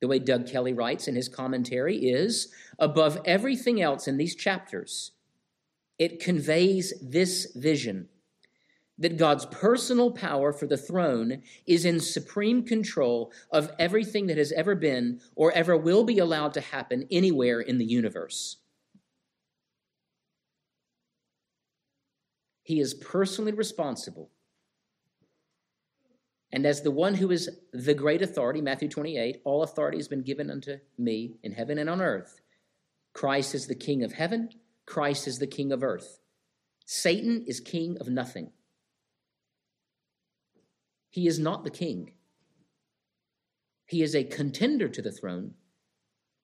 The 0.00 0.08
way 0.08 0.18
Doug 0.18 0.46
Kelly 0.46 0.74
writes 0.74 1.08
in 1.08 1.16
his 1.16 1.28
commentary 1.28 1.96
is 1.96 2.52
above 2.78 3.18
everything 3.24 3.80
else 3.80 4.06
in 4.06 4.18
these 4.18 4.36
chapters, 4.36 5.12
it 5.98 6.20
conveys 6.20 6.92
this 7.02 7.50
vision 7.56 8.08
that 8.98 9.16
God's 9.16 9.46
personal 9.46 10.10
power 10.10 10.52
for 10.52 10.66
the 10.66 10.76
throne 10.76 11.42
is 11.66 11.84
in 11.84 12.00
supreme 12.00 12.64
control 12.64 13.32
of 13.50 13.70
everything 13.78 14.26
that 14.26 14.38
has 14.38 14.52
ever 14.52 14.74
been 14.74 15.20
or 15.34 15.52
ever 15.52 15.76
will 15.76 16.04
be 16.04 16.18
allowed 16.18 16.52
to 16.54 16.60
happen 16.60 17.06
anywhere 17.10 17.60
in 17.60 17.78
the 17.78 17.84
universe. 17.84 18.58
He 22.68 22.80
is 22.80 22.92
personally 22.92 23.52
responsible. 23.52 24.28
And 26.52 26.66
as 26.66 26.82
the 26.82 26.90
one 26.90 27.14
who 27.14 27.30
is 27.30 27.48
the 27.72 27.94
great 27.94 28.20
authority, 28.20 28.60
Matthew 28.60 28.90
28, 28.90 29.40
all 29.46 29.62
authority 29.62 29.96
has 29.96 30.06
been 30.06 30.20
given 30.20 30.50
unto 30.50 30.76
me 30.98 31.38
in 31.42 31.52
heaven 31.52 31.78
and 31.78 31.88
on 31.88 32.02
earth. 32.02 32.42
Christ 33.14 33.54
is 33.54 33.68
the 33.68 33.74
king 33.74 34.04
of 34.04 34.12
heaven, 34.12 34.50
Christ 34.84 35.26
is 35.26 35.38
the 35.38 35.46
king 35.46 35.72
of 35.72 35.82
earth. 35.82 36.18
Satan 36.84 37.42
is 37.46 37.58
king 37.58 37.96
of 38.02 38.10
nothing. 38.10 38.52
He 41.08 41.26
is 41.26 41.38
not 41.38 41.64
the 41.64 41.70
king. 41.70 42.12
He 43.86 44.02
is 44.02 44.14
a 44.14 44.24
contender 44.24 44.90
to 44.90 45.00
the 45.00 45.10
throne. 45.10 45.54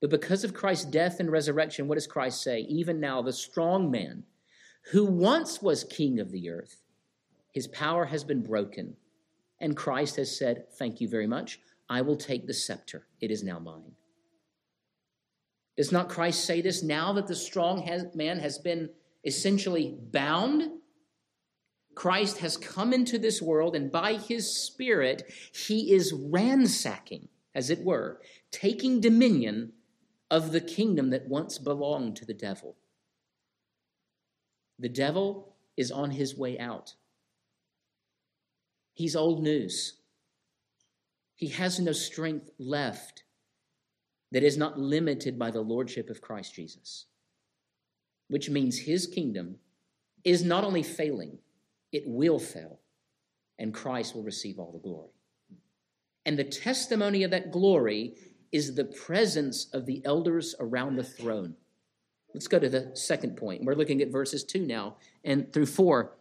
But 0.00 0.08
because 0.08 0.42
of 0.42 0.54
Christ's 0.54 0.86
death 0.86 1.20
and 1.20 1.30
resurrection, 1.30 1.86
what 1.86 1.96
does 1.96 2.06
Christ 2.06 2.42
say? 2.42 2.60
Even 2.60 2.98
now, 2.98 3.20
the 3.20 3.30
strong 3.30 3.90
man 3.90 4.24
who 4.90 5.04
once 5.04 5.62
was 5.62 5.84
king 5.84 6.20
of 6.20 6.30
the 6.30 6.50
earth, 6.50 6.82
his 7.52 7.66
power 7.68 8.06
has 8.06 8.24
been 8.24 8.42
broken. 8.42 8.96
And 9.60 9.76
Christ 9.76 10.16
has 10.16 10.36
said, 10.36 10.66
Thank 10.78 11.00
you 11.00 11.08
very 11.08 11.26
much. 11.26 11.60
I 11.88 12.00
will 12.00 12.16
take 12.16 12.46
the 12.46 12.54
scepter. 12.54 13.06
It 13.20 13.30
is 13.30 13.42
now 13.42 13.58
mine. 13.58 13.92
Does 15.76 15.92
not 15.92 16.08
Christ 16.08 16.44
say 16.44 16.60
this 16.60 16.82
now 16.82 17.12
that 17.14 17.26
the 17.26 17.34
strong 17.34 17.88
man 18.14 18.38
has 18.38 18.58
been 18.58 18.90
essentially 19.24 19.96
bound? 20.12 20.70
Christ 21.94 22.38
has 22.38 22.56
come 22.56 22.92
into 22.92 23.18
this 23.18 23.40
world, 23.40 23.76
and 23.76 23.90
by 23.90 24.14
his 24.14 24.50
Spirit, 24.50 25.32
he 25.52 25.92
is 25.92 26.12
ransacking, 26.12 27.28
as 27.54 27.70
it 27.70 27.84
were, 27.84 28.20
taking 28.50 29.00
dominion 29.00 29.72
of 30.30 30.52
the 30.52 30.60
kingdom 30.60 31.10
that 31.10 31.28
once 31.28 31.58
belonged 31.58 32.16
to 32.16 32.24
the 32.24 32.34
devil. 32.34 32.76
The 34.78 34.88
devil 34.88 35.54
is 35.76 35.90
on 35.90 36.10
his 36.10 36.36
way 36.36 36.58
out. 36.58 36.94
He's 38.94 39.16
old 39.16 39.42
news. 39.42 39.94
He 41.34 41.48
has 41.48 41.80
no 41.80 41.92
strength 41.92 42.50
left 42.58 43.24
that 44.30 44.42
is 44.42 44.56
not 44.56 44.78
limited 44.78 45.38
by 45.38 45.50
the 45.50 45.60
lordship 45.60 46.10
of 46.10 46.20
Christ 46.20 46.54
Jesus, 46.54 47.06
which 48.28 48.50
means 48.50 48.78
his 48.78 49.06
kingdom 49.06 49.56
is 50.24 50.44
not 50.44 50.64
only 50.64 50.82
failing, 50.82 51.38
it 51.92 52.04
will 52.06 52.38
fail, 52.38 52.80
and 53.58 53.74
Christ 53.74 54.14
will 54.14 54.22
receive 54.22 54.58
all 54.58 54.72
the 54.72 54.78
glory. 54.78 55.10
And 56.26 56.38
the 56.38 56.44
testimony 56.44 57.22
of 57.22 57.30
that 57.32 57.52
glory 57.52 58.16
is 58.50 58.74
the 58.74 58.84
presence 58.84 59.68
of 59.72 59.86
the 59.86 60.02
elders 60.04 60.54
around 60.58 60.96
the 60.96 61.04
throne. 61.04 61.54
Let's 62.34 62.48
go 62.48 62.58
to 62.58 62.68
the 62.68 62.90
second 62.94 63.36
point. 63.36 63.62
We're 63.64 63.76
looking 63.76 64.02
at 64.02 64.10
verses 64.10 64.42
2 64.42 64.66
now 64.66 64.96
and 65.22 65.52
through 65.52 65.66
4. 65.66 66.12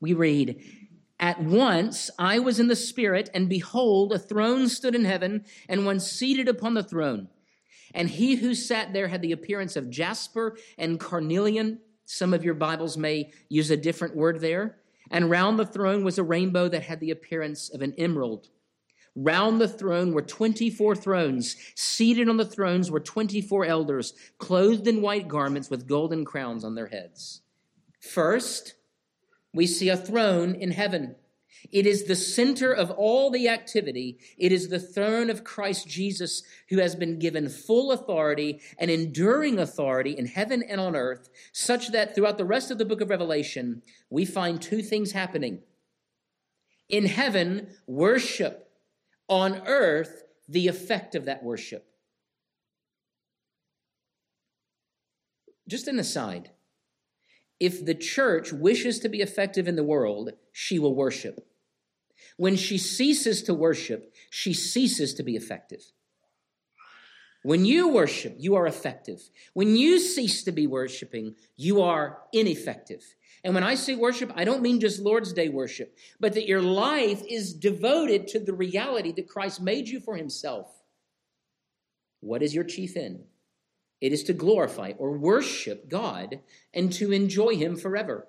We 0.00 0.12
read, 0.12 0.60
At 1.20 1.40
once 1.40 2.10
I 2.18 2.40
was 2.40 2.58
in 2.58 2.66
the 2.66 2.74
Spirit, 2.74 3.30
and 3.32 3.48
behold, 3.48 4.12
a 4.12 4.18
throne 4.18 4.68
stood 4.68 4.96
in 4.96 5.04
heaven, 5.04 5.44
and 5.68 5.86
one 5.86 6.00
seated 6.00 6.48
upon 6.48 6.74
the 6.74 6.82
throne. 6.82 7.28
And 7.94 8.10
he 8.10 8.34
who 8.34 8.52
sat 8.54 8.92
there 8.92 9.06
had 9.06 9.22
the 9.22 9.30
appearance 9.30 9.76
of 9.76 9.90
jasper 9.90 10.56
and 10.76 10.98
carnelian. 10.98 11.78
Some 12.04 12.34
of 12.34 12.44
your 12.44 12.54
Bibles 12.54 12.98
may 12.98 13.30
use 13.48 13.70
a 13.70 13.76
different 13.76 14.16
word 14.16 14.40
there. 14.40 14.78
And 15.10 15.30
round 15.30 15.58
the 15.58 15.66
throne 15.66 16.02
was 16.02 16.18
a 16.18 16.24
rainbow 16.24 16.68
that 16.68 16.82
had 16.82 16.98
the 16.98 17.12
appearance 17.12 17.72
of 17.72 17.80
an 17.80 17.94
emerald. 17.96 18.48
Round 19.16 19.60
the 19.60 19.68
throne 19.68 20.12
were 20.12 20.22
24 20.22 20.96
thrones. 20.96 21.56
Seated 21.76 22.28
on 22.28 22.36
the 22.36 22.44
thrones 22.44 22.90
were 22.90 23.00
24 23.00 23.64
elders, 23.64 24.12
clothed 24.38 24.88
in 24.88 25.02
white 25.02 25.28
garments 25.28 25.70
with 25.70 25.86
golden 25.86 26.24
crowns 26.24 26.64
on 26.64 26.74
their 26.74 26.88
heads. 26.88 27.42
First, 28.00 28.74
we 29.52 29.66
see 29.66 29.88
a 29.88 29.96
throne 29.96 30.54
in 30.54 30.72
heaven. 30.72 31.14
It 31.70 31.86
is 31.86 32.04
the 32.04 32.16
center 32.16 32.72
of 32.72 32.90
all 32.90 33.30
the 33.30 33.48
activity. 33.48 34.18
It 34.36 34.52
is 34.52 34.68
the 34.68 34.80
throne 34.80 35.30
of 35.30 35.44
Christ 35.44 35.88
Jesus, 35.88 36.42
who 36.68 36.78
has 36.78 36.94
been 36.94 37.18
given 37.18 37.48
full 37.48 37.92
authority 37.92 38.60
and 38.78 38.90
enduring 38.90 39.58
authority 39.58 40.10
in 40.10 40.26
heaven 40.26 40.62
and 40.62 40.80
on 40.80 40.94
earth, 40.94 41.30
such 41.52 41.92
that 41.92 42.14
throughout 42.14 42.36
the 42.36 42.44
rest 42.44 42.70
of 42.70 42.78
the 42.78 42.84
book 42.84 43.00
of 43.00 43.10
Revelation, 43.10 43.82
we 44.10 44.24
find 44.24 44.60
two 44.60 44.82
things 44.82 45.12
happening. 45.12 45.60
In 46.88 47.06
heaven, 47.06 47.68
worship. 47.86 48.63
On 49.28 49.62
earth, 49.66 50.24
the 50.48 50.68
effect 50.68 51.14
of 51.14 51.24
that 51.24 51.42
worship. 51.42 51.86
Just 55.66 55.88
an 55.88 55.98
aside 55.98 56.50
if 57.60 57.84
the 57.84 57.94
church 57.94 58.52
wishes 58.52 58.98
to 59.00 59.08
be 59.08 59.20
effective 59.20 59.68
in 59.68 59.76
the 59.76 59.84
world, 59.84 60.32
she 60.52 60.78
will 60.78 60.94
worship. 60.94 61.46
When 62.36 62.56
she 62.56 62.78
ceases 62.78 63.42
to 63.44 63.54
worship, 63.54 64.12
she 64.28 64.52
ceases 64.52 65.14
to 65.14 65.22
be 65.22 65.36
effective. 65.36 65.80
When 67.44 67.66
you 67.66 67.88
worship, 67.88 68.36
you 68.38 68.54
are 68.54 68.66
effective. 68.66 69.20
When 69.52 69.76
you 69.76 69.98
cease 69.98 70.44
to 70.44 70.52
be 70.52 70.66
worshiping, 70.66 71.34
you 71.56 71.82
are 71.82 72.20
ineffective. 72.32 73.04
And 73.44 73.52
when 73.52 73.62
I 73.62 73.74
say 73.74 73.94
worship, 73.94 74.32
I 74.34 74.44
don't 74.44 74.62
mean 74.62 74.80
just 74.80 74.98
Lord's 74.98 75.34
Day 75.34 75.50
worship, 75.50 75.94
but 76.18 76.32
that 76.32 76.48
your 76.48 76.62
life 76.62 77.22
is 77.28 77.52
devoted 77.52 78.28
to 78.28 78.40
the 78.40 78.54
reality 78.54 79.12
that 79.12 79.28
Christ 79.28 79.60
made 79.60 79.88
you 79.88 80.00
for 80.00 80.16
himself. 80.16 80.68
What 82.20 82.42
is 82.42 82.54
your 82.54 82.64
chief 82.64 82.96
end? 82.96 83.24
It 84.00 84.14
is 84.14 84.22
to 84.24 84.32
glorify 84.32 84.92
or 84.96 85.18
worship 85.18 85.90
God 85.90 86.40
and 86.72 86.90
to 86.94 87.12
enjoy 87.12 87.56
him 87.56 87.76
forever. 87.76 88.26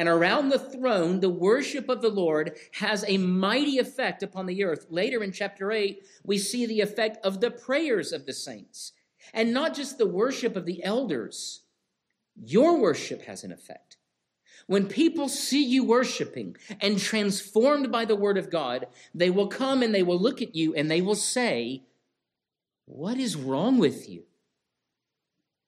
And 0.00 0.08
around 0.08 0.48
the 0.48 0.58
throne, 0.58 1.20
the 1.20 1.28
worship 1.28 1.90
of 1.90 2.00
the 2.00 2.08
Lord 2.08 2.56
has 2.72 3.04
a 3.06 3.18
mighty 3.18 3.76
effect 3.76 4.22
upon 4.22 4.46
the 4.46 4.64
earth. 4.64 4.86
Later 4.88 5.22
in 5.22 5.30
chapter 5.30 5.70
8, 5.70 6.02
we 6.24 6.38
see 6.38 6.64
the 6.64 6.80
effect 6.80 7.18
of 7.22 7.42
the 7.42 7.50
prayers 7.50 8.10
of 8.10 8.24
the 8.24 8.32
saints. 8.32 8.92
And 9.34 9.52
not 9.52 9.74
just 9.74 9.98
the 9.98 10.08
worship 10.08 10.56
of 10.56 10.64
the 10.64 10.82
elders, 10.82 11.64
your 12.34 12.80
worship 12.80 13.24
has 13.24 13.44
an 13.44 13.52
effect. 13.52 13.98
When 14.66 14.86
people 14.86 15.28
see 15.28 15.62
you 15.62 15.84
worshiping 15.84 16.56
and 16.80 16.98
transformed 16.98 17.92
by 17.92 18.06
the 18.06 18.16
word 18.16 18.38
of 18.38 18.50
God, 18.50 18.86
they 19.14 19.28
will 19.28 19.48
come 19.48 19.82
and 19.82 19.94
they 19.94 20.02
will 20.02 20.18
look 20.18 20.40
at 20.40 20.56
you 20.56 20.74
and 20.74 20.90
they 20.90 21.02
will 21.02 21.14
say, 21.14 21.82
What 22.86 23.18
is 23.18 23.36
wrong 23.36 23.76
with 23.76 24.08
you? 24.08 24.22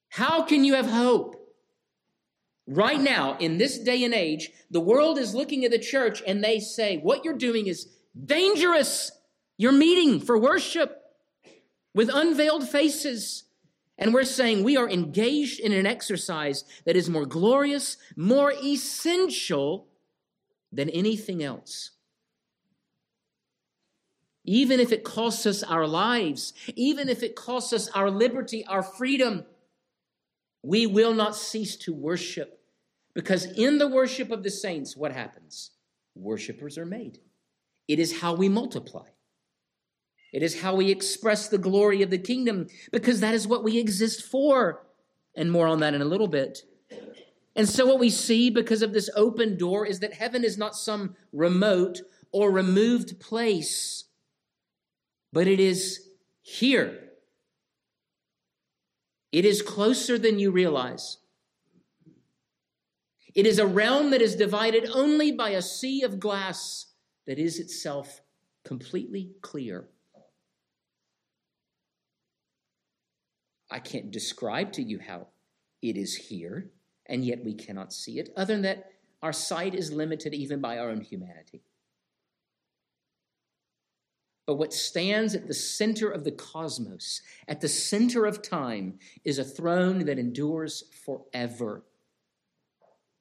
How 0.08 0.42
can 0.42 0.64
you 0.64 0.72
have 0.72 0.88
hope? 0.88 1.41
Right 2.74 3.00
now, 3.00 3.36
in 3.38 3.58
this 3.58 3.78
day 3.78 4.02
and 4.02 4.14
age, 4.14 4.50
the 4.70 4.80
world 4.80 5.18
is 5.18 5.34
looking 5.34 5.66
at 5.66 5.70
the 5.70 5.78
church 5.78 6.22
and 6.26 6.42
they 6.42 6.58
say, 6.58 6.96
What 6.96 7.22
you're 7.22 7.36
doing 7.36 7.66
is 7.66 7.88
dangerous. 8.24 9.12
You're 9.58 9.72
meeting 9.72 10.20
for 10.20 10.38
worship 10.38 11.02
with 11.94 12.08
unveiled 12.12 12.66
faces. 12.66 13.44
And 13.98 14.14
we're 14.14 14.24
saying 14.24 14.64
we 14.64 14.78
are 14.78 14.88
engaged 14.88 15.60
in 15.60 15.72
an 15.72 15.84
exercise 15.84 16.64
that 16.86 16.96
is 16.96 17.10
more 17.10 17.26
glorious, 17.26 17.98
more 18.16 18.52
essential 18.52 19.88
than 20.72 20.88
anything 20.88 21.42
else. 21.42 21.90
Even 24.44 24.80
if 24.80 24.92
it 24.92 25.04
costs 25.04 25.44
us 25.44 25.62
our 25.62 25.86
lives, 25.86 26.54
even 26.74 27.10
if 27.10 27.22
it 27.22 27.36
costs 27.36 27.74
us 27.74 27.90
our 27.90 28.10
liberty, 28.10 28.64
our 28.64 28.82
freedom, 28.82 29.44
we 30.62 30.86
will 30.86 31.12
not 31.12 31.36
cease 31.36 31.76
to 31.76 31.92
worship. 31.92 32.61
Because 33.14 33.44
in 33.44 33.78
the 33.78 33.88
worship 33.88 34.30
of 34.30 34.42
the 34.42 34.50
saints, 34.50 34.96
what 34.96 35.12
happens? 35.12 35.72
Worshippers 36.14 36.78
are 36.78 36.86
made. 36.86 37.18
It 37.88 37.98
is 37.98 38.20
how 38.20 38.34
we 38.34 38.48
multiply. 38.48 39.06
It 40.32 40.42
is 40.42 40.62
how 40.62 40.74
we 40.74 40.90
express 40.90 41.48
the 41.48 41.58
glory 41.58 42.02
of 42.02 42.10
the 42.10 42.18
kingdom, 42.18 42.68
because 42.90 43.20
that 43.20 43.34
is 43.34 43.46
what 43.46 43.64
we 43.64 43.78
exist 43.78 44.22
for. 44.22 44.86
And 45.36 45.52
more 45.52 45.66
on 45.66 45.80
that 45.80 45.94
in 45.94 46.00
a 46.00 46.06
little 46.06 46.28
bit. 46.28 46.62
And 47.54 47.68
so, 47.68 47.84
what 47.84 47.98
we 47.98 48.08
see 48.08 48.48
because 48.48 48.80
of 48.80 48.94
this 48.94 49.10
open 49.14 49.58
door 49.58 49.86
is 49.86 50.00
that 50.00 50.14
heaven 50.14 50.42
is 50.42 50.56
not 50.56 50.74
some 50.74 51.16
remote 51.32 52.00
or 52.30 52.50
removed 52.50 53.20
place. 53.20 54.04
but 55.32 55.46
it 55.46 55.60
is 55.60 56.08
here. 56.42 56.98
It 59.32 59.44
is 59.44 59.62
closer 59.62 60.18
than 60.18 60.38
you 60.38 60.50
realize. 60.50 61.18
It 63.34 63.46
is 63.46 63.58
a 63.58 63.66
realm 63.66 64.10
that 64.10 64.20
is 64.20 64.36
divided 64.36 64.88
only 64.92 65.32
by 65.32 65.50
a 65.50 65.62
sea 65.62 66.02
of 66.02 66.20
glass 66.20 66.86
that 67.26 67.38
is 67.38 67.58
itself 67.58 68.20
completely 68.64 69.32
clear. 69.40 69.88
I 73.70 73.78
can't 73.78 74.10
describe 74.10 74.72
to 74.72 74.82
you 74.82 74.98
how 74.98 75.28
it 75.80 75.96
is 75.96 76.14
here, 76.14 76.70
and 77.06 77.24
yet 77.24 77.42
we 77.42 77.54
cannot 77.54 77.92
see 77.92 78.18
it, 78.18 78.28
other 78.36 78.54
than 78.54 78.62
that 78.62 78.92
our 79.22 79.32
sight 79.32 79.74
is 79.74 79.92
limited 79.92 80.34
even 80.34 80.60
by 80.60 80.78
our 80.78 80.90
own 80.90 81.00
humanity. 81.00 81.62
But 84.46 84.56
what 84.56 84.74
stands 84.74 85.34
at 85.34 85.46
the 85.46 85.54
center 85.54 86.10
of 86.10 86.24
the 86.24 86.32
cosmos, 86.32 87.22
at 87.48 87.60
the 87.60 87.68
center 87.68 88.26
of 88.26 88.42
time, 88.42 88.98
is 89.24 89.38
a 89.38 89.44
throne 89.44 90.04
that 90.04 90.18
endures 90.18 90.84
forever. 91.06 91.84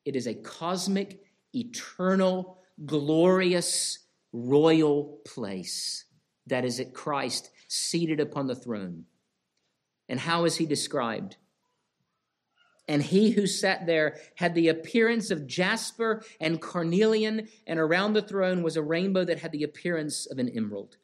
It 0.06 0.16
is 0.16 0.28
a 0.28 0.34
cosmic, 0.34 1.24
eternal, 1.54 2.58
glorious, 2.86 4.00
royal 4.34 5.20
place 5.26 6.06
that 6.48 6.66
is 6.66 6.80
at 6.80 6.94
Christ 6.94 7.52
seated 7.68 8.20
upon 8.20 8.48
the 8.48 8.56
throne. 8.56 9.06
And 10.10 10.20
how 10.20 10.46
is 10.46 10.58
he 10.58 10.66
described? 10.66 11.38
And 12.88 13.02
he 13.02 13.32
who 13.32 13.48
sat 13.48 13.86
there 13.86 14.18
had 14.36 14.56
the 14.56 14.68
appearance 14.68 15.32
of 15.32 15.48
jasper 15.48 16.24
and 16.42 16.62
carnelian, 16.62 17.48
and 17.66 17.80
around 17.80 18.14
the 18.14 18.22
throne 18.22 18.64
was 18.64 18.76
a 18.76 18.82
rainbow 18.82 19.24
that 19.24 19.40
had 19.40 19.52
the 19.52 19.64
appearance 19.64 20.26
of 20.26 20.40
an 20.40 20.50
emerald. 20.50 20.98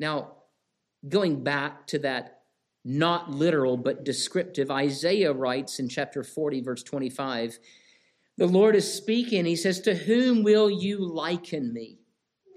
Now, 0.00 0.32
going 1.08 1.44
back 1.44 1.86
to 1.88 2.00
that 2.00 2.35
not 2.86 3.32
literal 3.32 3.76
but 3.76 4.04
descriptive, 4.04 4.70
Isaiah 4.70 5.32
writes 5.32 5.80
in 5.80 5.88
chapter 5.88 6.22
40, 6.22 6.60
verse 6.60 6.84
25, 6.84 7.58
the 8.36 8.46
Lord 8.46 8.76
is 8.76 8.92
speaking. 8.92 9.44
He 9.44 9.56
says, 9.56 9.80
To 9.80 9.94
whom 9.94 10.44
will 10.44 10.70
you 10.70 10.98
liken 10.98 11.72
me 11.72 11.98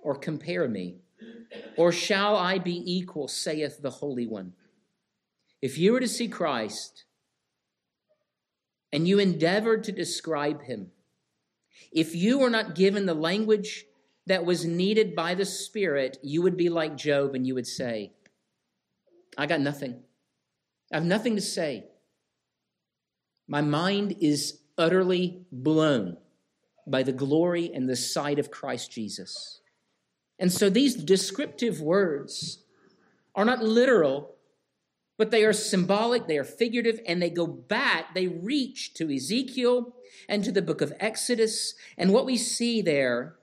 or 0.03 0.15
compare 0.15 0.67
me? 0.67 0.97
Or 1.77 1.91
shall 1.91 2.35
I 2.35 2.59
be 2.59 2.83
equal, 2.85 3.27
saith 3.27 3.81
the 3.81 3.89
Holy 3.89 4.27
One? 4.27 4.53
If 5.63 5.79
you 5.79 5.93
were 5.93 5.99
to 5.99 6.07
see 6.07 6.27
Christ 6.27 7.05
and 8.93 9.07
you 9.07 9.17
endeavored 9.17 9.83
to 9.85 9.91
describe 9.91 10.63
him, 10.63 10.91
if 11.91 12.13
you 12.13 12.37
were 12.37 12.51
not 12.51 12.75
given 12.75 13.07
the 13.07 13.15
language 13.15 13.85
that 14.27 14.45
was 14.45 14.63
needed 14.63 15.15
by 15.15 15.33
the 15.33 15.45
Spirit, 15.45 16.19
you 16.21 16.43
would 16.43 16.55
be 16.55 16.69
like 16.69 16.95
Job 16.95 17.33
and 17.33 17.47
you 17.47 17.55
would 17.55 17.65
say, 17.65 18.13
I 19.35 19.47
got 19.47 19.61
nothing. 19.61 20.03
I 20.91 20.95
have 20.95 21.05
nothing 21.05 21.35
to 21.35 21.41
say. 21.41 21.85
My 23.47 23.61
mind 23.61 24.15
is 24.19 24.59
utterly 24.77 25.41
blown 25.51 26.17
by 26.87 27.03
the 27.03 27.11
glory 27.11 27.71
and 27.73 27.87
the 27.87 27.95
sight 27.95 28.39
of 28.39 28.51
Christ 28.51 28.91
Jesus. 28.91 29.61
And 30.39 30.51
so 30.51 30.69
these 30.69 30.95
descriptive 30.95 31.81
words 31.81 32.63
are 33.35 33.45
not 33.45 33.63
literal, 33.63 34.35
but 35.17 35.31
they 35.31 35.43
are 35.43 35.53
symbolic, 35.53 36.27
they 36.27 36.37
are 36.37 36.45
figurative, 36.45 36.99
and 37.05 37.21
they 37.21 37.29
go 37.29 37.45
back, 37.45 38.15
they 38.15 38.27
reach 38.27 38.93
to 38.95 39.13
Ezekiel 39.13 39.93
and 40.27 40.43
to 40.43 40.51
the 40.51 40.61
book 40.61 40.81
of 40.81 40.93
Exodus. 40.99 41.75
And 41.97 42.13
what 42.13 42.25
we 42.25 42.37
see 42.37 42.81
there 42.81 43.35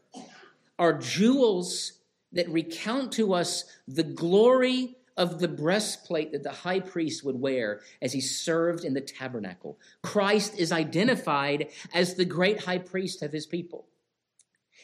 are 0.78 0.98
jewels 0.98 1.92
that 2.32 2.48
recount 2.48 3.12
to 3.12 3.34
us 3.34 3.64
the 3.86 4.02
glory 4.02 4.96
of 5.16 5.38
the 5.38 5.48
breastplate 5.48 6.32
that 6.32 6.42
the 6.42 6.50
high 6.50 6.80
priest 6.80 7.24
would 7.24 7.40
wear 7.40 7.80
as 8.02 8.12
he 8.12 8.20
served 8.20 8.84
in 8.84 8.94
the 8.94 9.00
tabernacle. 9.00 9.78
Christ 10.02 10.58
is 10.58 10.72
identified 10.72 11.68
as 11.94 12.14
the 12.14 12.24
great 12.24 12.64
high 12.64 12.78
priest 12.78 13.22
of 13.22 13.32
his 13.32 13.46
people. 13.46 13.86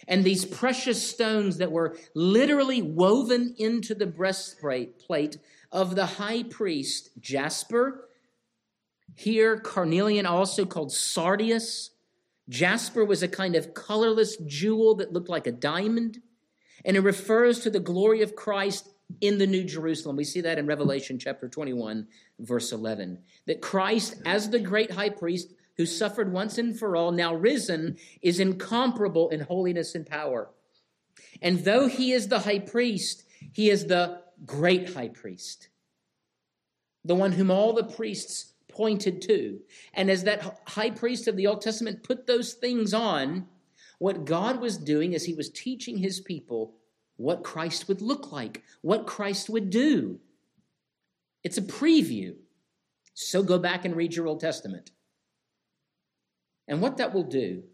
And 0.08 0.24
these 0.24 0.44
precious 0.44 1.06
stones 1.06 1.58
that 1.58 1.70
were 1.70 1.96
literally 2.14 2.82
woven 2.82 3.54
into 3.58 3.94
the 3.94 4.06
breastplate 4.06 5.38
of 5.70 5.94
the 5.94 6.06
high 6.06 6.42
priest, 6.42 7.10
jasper, 7.20 8.08
here 9.14 9.58
carnelian, 9.58 10.26
also 10.26 10.64
called 10.64 10.90
sardius, 10.90 11.90
Jasper 12.48 13.04
was 13.04 13.22
a 13.22 13.28
kind 13.28 13.54
of 13.54 13.74
colorless 13.74 14.36
jewel 14.36 14.96
that 14.96 15.12
looked 15.12 15.28
like 15.28 15.46
a 15.46 15.52
diamond, 15.52 16.20
and 16.84 16.96
it 16.96 17.00
refers 17.00 17.60
to 17.60 17.70
the 17.70 17.80
glory 17.80 18.22
of 18.22 18.34
Christ 18.34 18.91
in 19.20 19.38
the 19.38 19.46
New 19.46 19.64
Jerusalem. 19.64 20.16
We 20.16 20.24
see 20.24 20.40
that 20.40 20.58
in 20.58 20.66
Revelation 20.66 21.18
chapter 21.18 21.48
21, 21.48 22.06
verse 22.40 22.72
11. 22.72 23.18
That 23.46 23.60
Christ, 23.60 24.16
as 24.24 24.50
the 24.50 24.58
great 24.58 24.90
high 24.90 25.10
priest 25.10 25.52
who 25.76 25.86
suffered 25.86 26.32
once 26.32 26.58
and 26.58 26.78
for 26.78 26.96
all, 26.96 27.12
now 27.12 27.34
risen, 27.34 27.96
is 28.20 28.40
incomparable 28.40 29.30
in 29.30 29.40
holiness 29.40 29.94
and 29.94 30.06
power. 30.06 30.50
And 31.40 31.64
though 31.64 31.86
he 31.86 32.12
is 32.12 32.28
the 32.28 32.40
high 32.40 32.58
priest, 32.58 33.24
he 33.52 33.70
is 33.70 33.86
the 33.86 34.22
great 34.44 34.94
high 34.94 35.08
priest, 35.08 35.68
the 37.04 37.14
one 37.14 37.32
whom 37.32 37.50
all 37.50 37.72
the 37.72 37.84
priests 37.84 38.52
pointed 38.68 39.22
to. 39.22 39.60
And 39.94 40.10
as 40.10 40.24
that 40.24 40.60
high 40.66 40.90
priest 40.90 41.28
of 41.28 41.36
the 41.36 41.46
Old 41.46 41.60
Testament 41.60 42.02
put 42.02 42.26
those 42.26 42.54
things 42.54 42.94
on, 42.94 43.46
what 43.98 44.24
God 44.24 44.60
was 44.60 44.78
doing 44.78 45.12
is 45.12 45.24
he 45.24 45.34
was 45.34 45.50
teaching 45.50 45.98
his 45.98 46.20
people 46.20 46.74
what 47.16 47.44
Christ 47.44 47.88
would 47.88 48.02
look 48.02 48.32
like, 48.32 48.62
what 48.80 49.06
Christ 49.06 49.48
would 49.50 49.70
do. 49.70 50.18
It's 51.44 51.58
a 51.58 51.62
preview. 51.62 52.34
So 53.14 53.42
go 53.42 53.58
back 53.58 53.84
and 53.84 53.94
read 53.96 54.14
your 54.14 54.26
Old 54.26 54.40
Testament. 54.40 54.90
And 56.68 56.80
what 56.80 56.96
that 56.96 57.12
will 57.12 57.24
do 57.24 57.64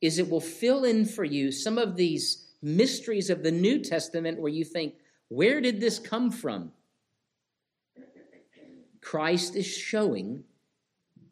is 0.00 0.18
it 0.18 0.28
will 0.28 0.40
fill 0.40 0.84
in 0.84 1.06
for 1.06 1.24
you 1.24 1.50
some 1.50 1.78
of 1.78 1.96
these 1.96 2.52
mysteries 2.60 3.30
of 3.30 3.42
the 3.42 3.52
New 3.52 3.78
Testament 3.78 4.40
where 4.40 4.52
you 4.52 4.64
think, 4.64 4.94
where 5.28 5.60
did 5.60 5.80
this 5.80 5.98
come 5.98 6.30
from? 6.30 6.72
Christ 9.00 9.54
is 9.54 9.66
showing 9.66 10.44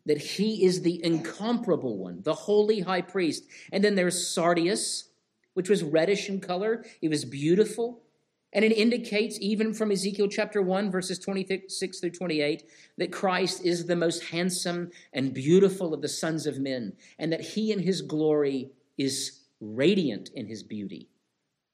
that 0.05 0.19
he 0.19 0.65
is 0.65 0.83
the 0.83 1.03
incomparable 1.05 1.97
one, 1.97 2.23
the 2.23 2.35
holy 2.35 2.81
high 2.81 3.01
priest. 3.01 3.45
And 3.73 3.83
then 3.83 3.95
there's 3.95 4.27
sardius, 4.27 5.09
which 5.55 5.69
was 5.69 5.83
reddish 5.83 6.29
in 6.29 6.41
color. 6.41 6.85
It 7.01 7.09
was 7.09 7.25
beautiful. 7.25 8.03
And 8.53 8.65
it 8.65 8.73
indicates, 8.73 9.38
even 9.41 9.73
from 9.73 9.91
Ezekiel 9.91 10.29
chapter 10.29 10.61
1, 10.61 10.91
verses 10.91 11.19
26 11.19 12.01
through 12.01 12.11
28, 12.11 12.65
that 12.99 13.12
Christ 13.12 13.65
is 13.65 13.87
the 13.87 13.97
most 13.97 14.25
handsome 14.25 14.91
and 15.12 15.33
beautiful 15.33 15.95
of 15.95 16.03
the 16.03 16.09
sons 16.09 16.47
of 16.47 16.59
men, 16.59 16.93
and 17.19 17.33
that 17.33 17.41
he 17.41 17.73
in 17.73 17.79
his 17.79 18.03
glory 18.03 18.71
is 18.99 19.41
radiant 19.61 20.31
in 20.35 20.47
his 20.47 20.62
beauty. 20.62 21.09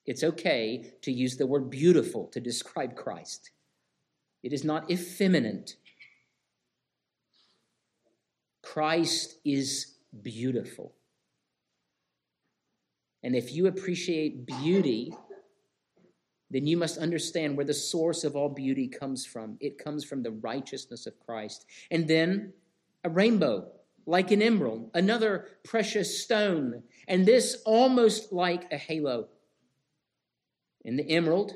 It's 0.07 0.23
okay 0.23 0.93
to 1.03 1.11
use 1.11 1.37
the 1.37 1.47
word 1.47 1.69
beautiful 1.69 2.29
to 2.29 2.41
describe 2.41 2.95
Christ. 2.95 3.51
It 4.43 4.53
is 4.53 4.62
not 4.64 4.91
effeminate 4.91 5.77
Christ 8.62 9.38
is 9.47 9.95
beautiful. 10.23 10.93
And 13.23 13.35
if 13.35 13.53
you 13.53 13.67
appreciate 13.67 14.47
beauty, 14.47 15.13
then 16.51 16.67
you 16.67 16.77
must 16.77 16.99
understand 16.99 17.57
where 17.57 17.67
the 17.67 17.75
source 17.75 18.25
of 18.25 18.37
all 18.37 18.49
beauty 18.49 18.89
comes 18.89 19.27
from. 19.27 19.57
It 19.61 19.83
comes 19.83 20.05
from 20.05 20.23
the 20.23 20.31
righteousness 20.31 21.07
of 21.07 21.19
Christ. 21.21 21.67
And 21.91 22.09
then 22.09 22.53
a 23.05 23.11
rainbow, 23.11 23.69
like 24.07 24.31
an 24.31 24.41
emerald, 24.41 24.91
another 24.95 25.49
precious 25.65 26.23
stone, 26.23 26.83
and 27.07 27.27
this 27.27 27.63
almost 27.67 28.33
like 28.33 28.73
a 28.73 28.77
halo. 28.79 29.29
And 30.85 30.99
the 30.99 31.11
emerald 31.11 31.53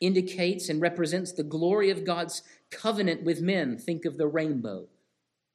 indicates 0.00 0.68
and 0.68 0.80
represents 0.80 1.32
the 1.32 1.44
glory 1.44 1.90
of 1.90 2.04
God's 2.04 2.42
covenant 2.70 3.22
with 3.22 3.40
men. 3.40 3.78
Think 3.78 4.04
of 4.04 4.16
the 4.16 4.26
rainbow. 4.26 4.88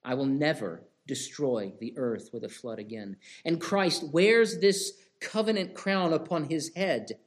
I 0.03 0.13
will 0.13 0.25
never 0.25 0.83
destroy 1.07 1.73
the 1.79 1.93
earth 1.97 2.29
with 2.33 2.43
a 2.43 2.49
flood 2.49 2.79
again. 2.79 3.17
And 3.45 3.59
Christ 3.59 4.03
wears 4.11 4.59
this 4.59 4.93
covenant 5.19 5.73
crown 5.73 6.13
upon 6.13 6.45
his 6.45 6.73
head. 6.75 7.19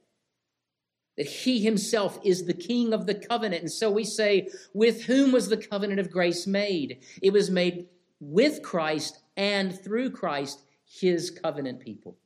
That 1.17 1.27
he 1.27 1.61
himself 1.61 2.19
is 2.23 2.45
the 2.45 2.53
king 2.53 2.93
of 2.93 3.07
the 3.07 3.15
covenant. 3.15 3.61
And 3.61 3.71
so 3.71 3.89
we 3.89 4.03
say, 4.03 4.49
with 4.73 5.05
whom 5.05 5.31
was 5.31 5.49
the 5.49 5.57
covenant 5.57 5.99
of 5.99 6.11
grace 6.11 6.45
made? 6.45 7.03
It 7.21 7.33
was 7.33 7.49
made 7.49 7.87
with 8.19 8.61
Christ 8.61 9.19
and 9.35 9.77
through 9.79 10.11
Christ, 10.11 10.63
his 10.85 11.31
covenant 11.31 11.79
people. 11.79 12.17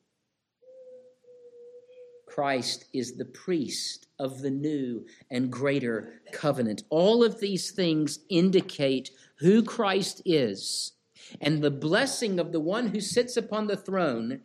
Christ 2.27 2.85
is 2.93 3.17
the 3.17 3.25
priest 3.25 4.07
of 4.17 4.41
the 4.41 4.51
new 4.51 5.05
and 5.29 5.51
greater 5.51 6.21
covenant. 6.31 6.83
All 6.89 7.23
of 7.25 7.41
these 7.41 7.71
things 7.71 8.19
indicate 8.29 9.11
who 9.39 9.63
Christ 9.63 10.21
is 10.23 10.93
and 11.39 11.61
the 11.61 11.71
blessing 11.71 12.39
of 12.39 12.51
the 12.51 12.59
one 12.59 12.87
who 12.87 12.99
sits 12.99 13.37
upon 13.37 13.67
the 13.67 13.77
throne 13.77 14.41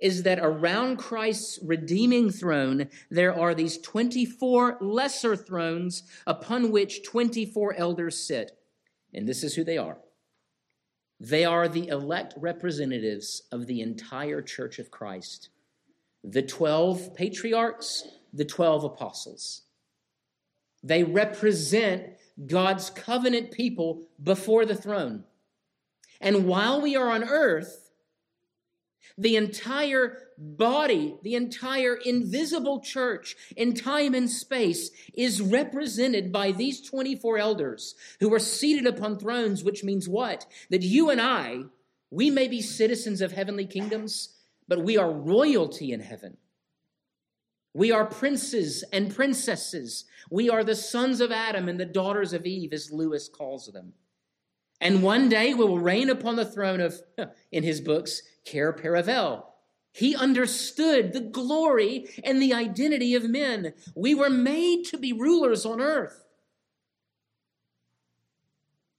is 0.00 0.24
that 0.24 0.38
around 0.40 0.98
Christ's 0.98 1.58
redeeming 1.62 2.30
throne, 2.30 2.88
there 3.10 3.38
are 3.38 3.54
these 3.54 3.78
24 3.78 4.78
lesser 4.80 5.34
thrones 5.34 6.02
upon 6.26 6.70
which 6.70 7.02
24 7.02 7.74
elders 7.74 8.18
sit. 8.18 8.58
And 9.14 9.26
this 9.26 9.42
is 9.42 9.54
who 9.54 9.64
they 9.64 9.78
are 9.78 9.98
they 11.18 11.44
are 11.44 11.68
the 11.68 11.88
elect 11.88 12.34
representatives 12.36 13.42
of 13.50 13.66
the 13.66 13.80
entire 13.80 14.42
church 14.42 14.78
of 14.78 14.90
Christ 14.90 15.48
the 16.28 16.42
12 16.42 17.14
patriarchs, 17.14 18.02
the 18.32 18.44
12 18.44 18.82
apostles. 18.82 19.62
They 20.82 21.04
represent 21.04 22.14
God's 22.46 22.90
covenant 22.90 23.52
people 23.52 24.08
before 24.20 24.66
the 24.66 24.74
throne. 24.74 25.22
And 26.20 26.46
while 26.46 26.80
we 26.80 26.96
are 26.96 27.10
on 27.10 27.24
earth, 27.24 27.90
the 29.18 29.36
entire 29.36 30.18
body, 30.36 31.16
the 31.22 31.34
entire 31.34 31.94
invisible 31.94 32.80
church 32.80 33.36
in 33.56 33.74
time 33.74 34.14
and 34.14 34.28
space 34.28 34.90
is 35.14 35.40
represented 35.40 36.30
by 36.30 36.52
these 36.52 36.86
24 36.86 37.38
elders 37.38 37.94
who 38.20 38.32
are 38.34 38.38
seated 38.38 38.86
upon 38.86 39.18
thrones, 39.18 39.64
which 39.64 39.82
means 39.82 40.08
what? 40.08 40.46
That 40.70 40.82
you 40.82 41.08
and 41.08 41.20
I, 41.20 41.62
we 42.10 42.30
may 42.30 42.48
be 42.48 42.60
citizens 42.60 43.20
of 43.20 43.32
heavenly 43.32 43.66
kingdoms, 43.66 44.36
but 44.68 44.84
we 44.84 44.98
are 44.98 45.10
royalty 45.10 45.92
in 45.92 46.00
heaven. 46.00 46.36
We 47.72 47.90
are 47.92 48.06
princes 48.06 48.84
and 48.92 49.14
princesses. 49.14 50.04
We 50.30 50.48
are 50.48 50.64
the 50.64 50.74
sons 50.74 51.20
of 51.20 51.30
Adam 51.30 51.68
and 51.68 51.78
the 51.78 51.84
daughters 51.84 52.32
of 52.32 52.46
Eve, 52.46 52.72
as 52.72 52.90
Lewis 52.90 53.28
calls 53.28 53.66
them. 53.66 53.92
And 54.80 55.02
one 55.02 55.28
day 55.28 55.54
we 55.54 55.64
will 55.64 55.78
reign 55.78 56.10
upon 56.10 56.36
the 56.36 56.44
throne 56.44 56.80
of, 56.80 57.00
in 57.52 57.62
his 57.62 57.80
books, 57.80 58.22
Cair 58.44 58.72
Paravel. 58.72 59.44
He 59.92 60.14
understood 60.14 61.14
the 61.14 61.20
glory 61.20 62.06
and 62.22 62.40
the 62.40 62.52
identity 62.52 63.14
of 63.14 63.24
men. 63.24 63.72
We 63.94 64.14
were 64.14 64.28
made 64.28 64.84
to 64.86 64.98
be 64.98 65.12
rulers 65.14 65.64
on 65.64 65.80
earth. 65.80 66.24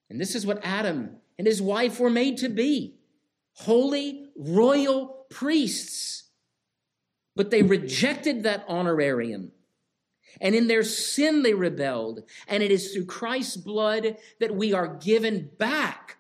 And 0.09 0.19
this 0.19 0.33
is 0.33 0.45
what 0.45 0.59
Adam 0.63 1.17
and 1.37 1.45
his 1.45 1.61
wife 1.61 1.99
were 1.99 2.09
made 2.09 2.37
to 2.37 2.49
be 2.49 2.95
holy, 3.53 4.29
royal 4.35 5.25
priests. 5.29 6.23
But 7.35 7.51
they 7.51 7.61
rejected 7.61 8.43
that 8.43 8.65
honorarium. 8.67 9.51
And 10.41 10.55
in 10.55 10.67
their 10.67 10.83
sin, 10.83 11.43
they 11.43 11.53
rebelled. 11.53 12.23
And 12.47 12.63
it 12.63 12.71
is 12.71 12.93
through 12.93 13.05
Christ's 13.05 13.57
blood 13.57 14.17
that 14.39 14.55
we 14.55 14.73
are 14.73 14.95
given 14.97 15.49
back 15.57 16.17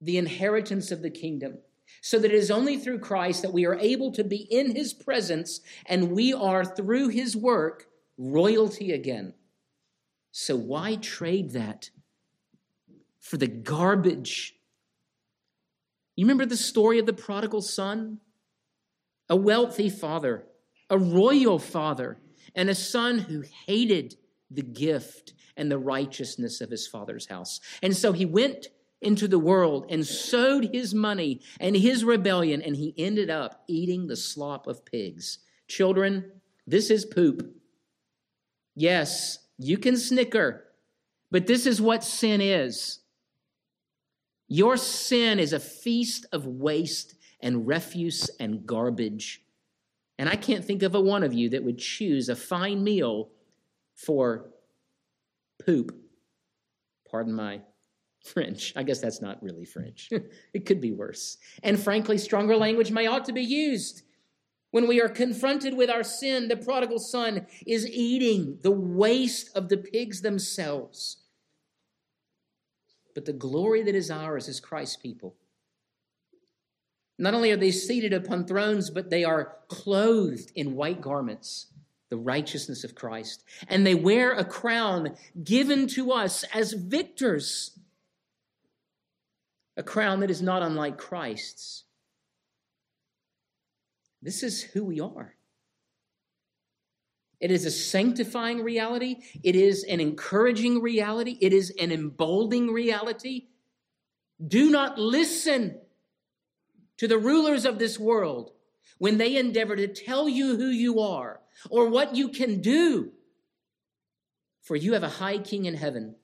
the 0.00 0.18
inheritance 0.18 0.90
of 0.90 1.02
the 1.02 1.10
kingdom. 1.10 1.58
So 2.00 2.18
that 2.18 2.32
it 2.32 2.36
is 2.36 2.50
only 2.50 2.78
through 2.78 2.98
Christ 2.98 3.42
that 3.42 3.52
we 3.52 3.64
are 3.66 3.78
able 3.78 4.12
to 4.12 4.24
be 4.24 4.46
in 4.50 4.74
his 4.74 4.92
presence 4.92 5.60
and 5.86 6.12
we 6.12 6.32
are, 6.32 6.64
through 6.64 7.08
his 7.08 7.36
work, 7.36 7.86
royalty 8.18 8.92
again. 8.92 9.34
So 10.30 10.56
why 10.56 10.96
trade 10.96 11.52
that 11.52 11.90
for 13.20 13.36
the 13.36 13.46
garbage? 13.46 14.56
You 16.16 16.26
remember 16.26 16.46
the 16.46 16.56
story 16.56 16.98
of 16.98 17.06
the 17.06 17.12
prodigal 17.12 17.62
son? 17.62 18.18
A 19.28 19.36
wealthy 19.36 19.88
father, 19.88 20.44
a 20.90 20.98
royal 20.98 21.58
father 21.58 22.18
and 22.54 22.70
a 22.70 22.74
son 22.74 23.18
who 23.18 23.42
hated 23.66 24.16
the 24.50 24.62
gift 24.62 25.34
and 25.56 25.70
the 25.70 25.78
righteousness 25.78 26.60
of 26.60 26.70
his 26.70 26.86
father's 26.86 27.26
house. 27.26 27.60
And 27.82 27.96
so 27.96 28.12
he 28.12 28.26
went 28.26 28.68
into 29.00 29.28
the 29.28 29.38
world 29.38 29.86
and 29.90 30.06
sowed 30.06 30.70
his 30.72 30.94
money 30.94 31.40
and 31.60 31.76
his 31.76 32.04
rebellion, 32.04 32.62
and 32.62 32.76
he 32.76 32.94
ended 32.96 33.30
up 33.30 33.62
eating 33.68 34.06
the 34.06 34.16
slop 34.16 34.66
of 34.66 34.84
pigs. 34.84 35.38
Children, 35.68 36.32
this 36.66 36.90
is 36.90 37.04
poop. 37.04 37.54
Yes, 38.74 39.38
you 39.58 39.78
can 39.78 39.96
snicker, 39.96 40.64
but 41.30 41.46
this 41.46 41.66
is 41.66 41.80
what 41.80 42.02
sin 42.02 42.40
is. 42.40 43.00
Your 44.48 44.76
sin 44.76 45.38
is 45.38 45.52
a 45.52 45.60
feast 45.60 46.26
of 46.32 46.46
waste 46.46 47.14
and 47.40 47.66
refuse 47.66 48.30
and 48.40 48.66
garbage. 48.66 49.42
And 50.18 50.28
I 50.28 50.36
can't 50.36 50.64
think 50.64 50.82
of 50.82 50.94
a 50.94 51.00
one 51.00 51.22
of 51.22 51.32
you 51.32 51.50
that 51.50 51.64
would 51.64 51.78
choose 51.78 52.28
a 52.28 52.36
fine 52.36 52.84
meal 52.84 53.30
for 53.96 54.50
poop. 55.64 55.96
Pardon 57.10 57.34
my 57.34 57.60
French. 58.24 58.72
I 58.76 58.82
guess 58.82 59.00
that's 59.00 59.20
not 59.20 59.42
really 59.42 59.64
French. 59.64 60.10
it 60.54 60.66
could 60.66 60.80
be 60.80 60.92
worse. 60.92 61.36
And 61.62 61.78
frankly, 61.78 62.18
stronger 62.18 62.56
language 62.56 62.90
may 62.90 63.06
ought 63.06 63.24
to 63.26 63.32
be 63.32 63.42
used. 63.42 64.02
When 64.70 64.88
we 64.88 65.00
are 65.00 65.08
confronted 65.08 65.74
with 65.76 65.90
our 65.90 66.02
sin, 66.02 66.48
the 66.48 66.56
prodigal 66.56 66.98
son 66.98 67.46
is 67.66 67.88
eating 67.88 68.58
the 68.62 68.72
waste 68.72 69.50
of 69.54 69.68
the 69.68 69.76
pigs 69.76 70.20
themselves. 70.20 71.18
But 73.14 73.24
the 73.24 73.32
glory 73.32 73.82
that 73.84 73.94
is 73.94 74.10
ours 74.10 74.48
is 74.48 74.58
Christ's 74.58 74.96
people. 74.96 75.36
Not 77.18 77.34
only 77.34 77.52
are 77.52 77.56
they 77.56 77.70
seated 77.70 78.12
upon 78.12 78.46
thrones, 78.46 78.90
but 78.90 79.10
they 79.10 79.24
are 79.24 79.56
clothed 79.68 80.50
in 80.54 80.74
white 80.74 81.00
garments, 81.00 81.68
the 82.10 82.16
righteousness 82.16 82.82
of 82.82 82.94
Christ. 82.94 83.44
And 83.68 83.86
they 83.86 83.94
wear 83.94 84.32
a 84.32 84.44
crown 84.44 85.16
given 85.42 85.86
to 85.88 86.12
us 86.12 86.44
as 86.52 86.72
victors, 86.72 87.78
a 89.76 89.82
crown 89.82 90.20
that 90.20 90.30
is 90.30 90.42
not 90.42 90.62
unlike 90.62 90.98
Christ's. 90.98 91.84
This 94.20 94.42
is 94.42 94.62
who 94.62 94.84
we 94.84 95.00
are. 95.00 95.34
It 97.40 97.50
is 97.50 97.66
a 97.66 97.70
sanctifying 97.70 98.62
reality. 98.62 99.16
It 99.42 99.54
is 99.54 99.84
an 99.84 100.00
encouraging 100.00 100.80
reality. 100.80 101.36
It 101.40 101.52
is 101.52 101.70
an 101.78 101.92
emboldening 101.92 102.72
reality. 102.72 103.48
Do 104.44 104.70
not 104.70 104.98
listen 104.98 105.78
to 106.98 107.08
the 107.08 107.18
rulers 107.18 107.64
of 107.64 107.78
this 107.78 107.98
world 107.98 108.52
when 108.98 109.18
they 109.18 109.36
endeavor 109.36 109.76
to 109.76 109.88
tell 109.88 110.28
you 110.28 110.56
who 110.56 110.68
you 110.68 111.00
are 111.00 111.40
or 111.70 111.88
what 111.88 112.14
you 112.14 112.28
can 112.28 112.60
do. 112.60 113.12
For 114.62 114.76
you 114.76 114.94
have 114.94 115.02
a 115.02 115.08
high 115.08 115.38
king 115.38 115.66
in 115.66 115.74
heaven 115.74 116.16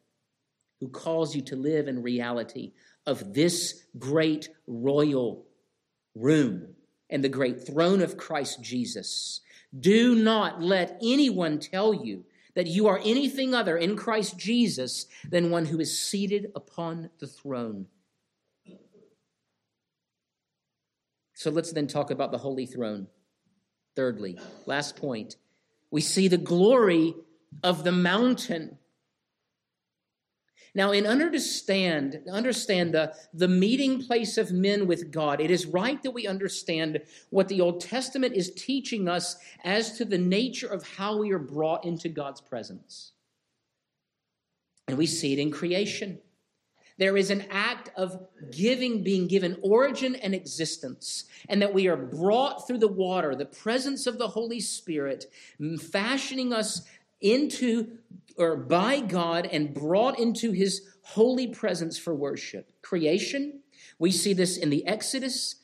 who 0.80 0.88
calls 0.88 1.34
you 1.34 1.42
to 1.42 1.56
live 1.56 1.88
in 1.88 2.02
reality 2.02 2.72
of 3.06 3.34
this 3.34 3.84
great 3.98 4.48
royal 4.66 5.46
room 6.14 6.74
and 7.10 7.22
the 7.22 7.28
great 7.28 7.66
throne 7.66 8.00
of 8.00 8.16
Christ 8.16 8.62
Jesus. 8.62 9.40
Do 9.78 10.14
not 10.14 10.62
let 10.62 10.98
anyone 11.02 11.58
tell 11.58 11.92
you 11.92 12.24
that 12.54 12.66
you 12.66 12.88
are 12.88 13.00
anything 13.04 13.54
other 13.54 13.76
in 13.76 13.96
Christ 13.96 14.38
Jesus 14.38 15.06
than 15.28 15.50
one 15.50 15.66
who 15.66 15.78
is 15.80 16.00
seated 16.00 16.50
upon 16.54 17.10
the 17.18 17.26
throne. 17.26 17.86
So 21.40 21.50
let's 21.50 21.72
then 21.72 21.86
talk 21.86 22.10
about 22.10 22.32
the 22.32 22.36
holy 22.36 22.66
throne. 22.66 23.06
Thirdly, 23.96 24.36
last 24.66 24.94
point, 24.96 25.36
we 25.90 26.02
see 26.02 26.28
the 26.28 26.36
glory 26.36 27.14
of 27.62 27.82
the 27.82 27.92
mountain. 27.92 28.76
Now, 30.74 30.92
in 30.92 31.06
understand, 31.06 32.20
understand 32.30 32.92
the, 32.92 33.14
the 33.32 33.48
meeting 33.48 34.02
place 34.02 34.36
of 34.36 34.52
men 34.52 34.86
with 34.86 35.10
God, 35.10 35.40
it 35.40 35.50
is 35.50 35.64
right 35.64 36.02
that 36.02 36.10
we 36.10 36.26
understand 36.26 37.00
what 37.30 37.48
the 37.48 37.62
Old 37.62 37.80
Testament 37.80 38.34
is 38.34 38.52
teaching 38.52 39.08
us 39.08 39.38
as 39.64 39.96
to 39.96 40.04
the 40.04 40.18
nature 40.18 40.68
of 40.68 40.86
how 40.86 41.16
we 41.16 41.32
are 41.32 41.38
brought 41.38 41.86
into 41.86 42.10
God's 42.10 42.42
presence. 42.42 43.12
And 44.86 44.98
we 44.98 45.06
see 45.06 45.32
it 45.32 45.38
in 45.38 45.50
creation. 45.50 46.18
There 47.00 47.16
is 47.16 47.30
an 47.30 47.46
act 47.50 47.88
of 47.96 48.28
giving 48.50 49.02
being 49.02 49.26
given 49.26 49.56
origin 49.62 50.14
and 50.16 50.34
existence, 50.34 51.24
and 51.48 51.62
that 51.62 51.72
we 51.72 51.88
are 51.88 51.96
brought 51.96 52.66
through 52.66 52.76
the 52.76 52.88
water, 52.88 53.34
the 53.34 53.46
presence 53.46 54.06
of 54.06 54.18
the 54.18 54.28
Holy 54.28 54.60
Spirit, 54.60 55.24
fashioning 55.80 56.52
us 56.52 56.82
into 57.22 57.96
or 58.36 58.54
by 58.54 59.00
God 59.00 59.48
and 59.50 59.72
brought 59.72 60.18
into 60.18 60.52
his 60.52 60.82
holy 61.00 61.46
presence 61.46 61.98
for 61.98 62.14
worship. 62.14 62.70
Creation, 62.82 63.60
we 63.98 64.12
see 64.12 64.34
this 64.34 64.58
in 64.58 64.68
the 64.68 64.86
Exodus 64.86 65.56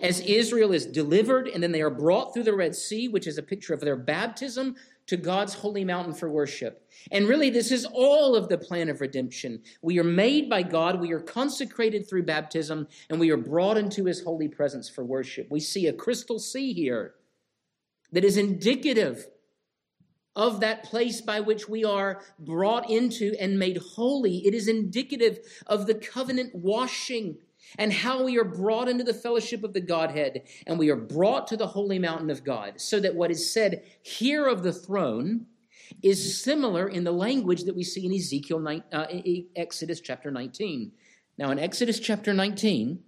as 0.00 0.20
Israel 0.20 0.72
is 0.72 0.86
delivered 0.86 1.46
and 1.46 1.62
then 1.62 1.70
they 1.70 1.82
are 1.82 1.90
brought 1.90 2.34
through 2.34 2.44
the 2.44 2.56
Red 2.56 2.74
Sea, 2.74 3.06
which 3.06 3.28
is 3.28 3.38
a 3.38 3.42
picture 3.42 3.74
of 3.74 3.80
their 3.80 3.96
baptism, 3.96 4.74
to 5.06 5.16
God's 5.16 5.54
holy 5.54 5.84
mountain 5.84 6.14
for 6.14 6.30
worship. 6.30 6.88
And 7.10 7.28
really, 7.28 7.50
this 7.50 7.72
is 7.72 7.84
all 7.84 8.36
of 8.36 8.48
the 8.48 8.58
plan 8.58 8.88
of 8.88 9.00
redemption. 9.00 9.62
We 9.82 9.98
are 9.98 10.04
made 10.04 10.48
by 10.48 10.62
God, 10.62 11.00
we 11.00 11.12
are 11.12 11.20
consecrated 11.20 12.08
through 12.08 12.24
baptism, 12.24 12.86
and 13.10 13.18
we 13.18 13.30
are 13.30 13.36
brought 13.36 13.76
into 13.76 14.04
his 14.04 14.22
holy 14.22 14.48
presence 14.48 14.88
for 14.88 15.04
worship. 15.04 15.48
We 15.50 15.60
see 15.60 15.86
a 15.86 15.92
crystal 15.92 16.38
sea 16.38 16.72
here 16.72 17.14
that 18.12 18.24
is 18.24 18.36
indicative 18.36 19.26
of 20.34 20.60
that 20.60 20.84
place 20.84 21.20
by 21.20 21.40
which 21.40 21.68
we 21.68 21.84
are 21.84 22.22
brought 22.38 22.88
into 22.88 23.34
and 23.38 23.58
made 23.58 23.78
holy. 23.78 24.46
It 24.46 24.54
is 24.54 24.68
indicative 24.68 25.40
of 25.66 25.86
the 25.86 25.94
covenant 25.94 26.54
washing 26.54 27.36
and 27.78 27.92
how 27.92 28.24
we 28.24 28.38
are 28.38 28.44
brought 28.44 28.88
into 28.88 29.04
the 29.04 29.14
fellowship 29.14 29.64
of 29.64 29.72
the 29.72 29.80
Godhead 29.80 30.42
and 30.66 30.78
we 30.78 30.90
are 30.90 30.96
brought 30.96 31.46
to 31.48 31.56
the 31.56 31.66
holy 31.66 31.98
mountain 31.98 32.30
of 32.30 32.44
God, 32.44 32.80
so 32.80 33.00
that 33.00 33.14
what 33.14 33.30
is 33.30 33.52
said 33.52 33.84
here 34.02 34.46
of 34.46 34.62
the 34.62 34.72
throne 34.72 35.46
is 36.02 36.42
similar 36.42 36.88
in 36.88 37.04
the 37.04 37.12
language 37.12 37.64
that 37.64 37.76
we 37.76 37.84
see 37.84 38.06
in 38.06 38.12
Ezekiel 38.12 38.60
9, 38.60 38.82
uh, 38.92 39.06
Exodus 39.56 40.00
chapter 40.00 40.30
19. 40.30 40.92
Now, 41.38 41.50
in 41.50 41.58
Exodus 41.58 41.98
chapter 41.98 42.32
19, 42.32 43.00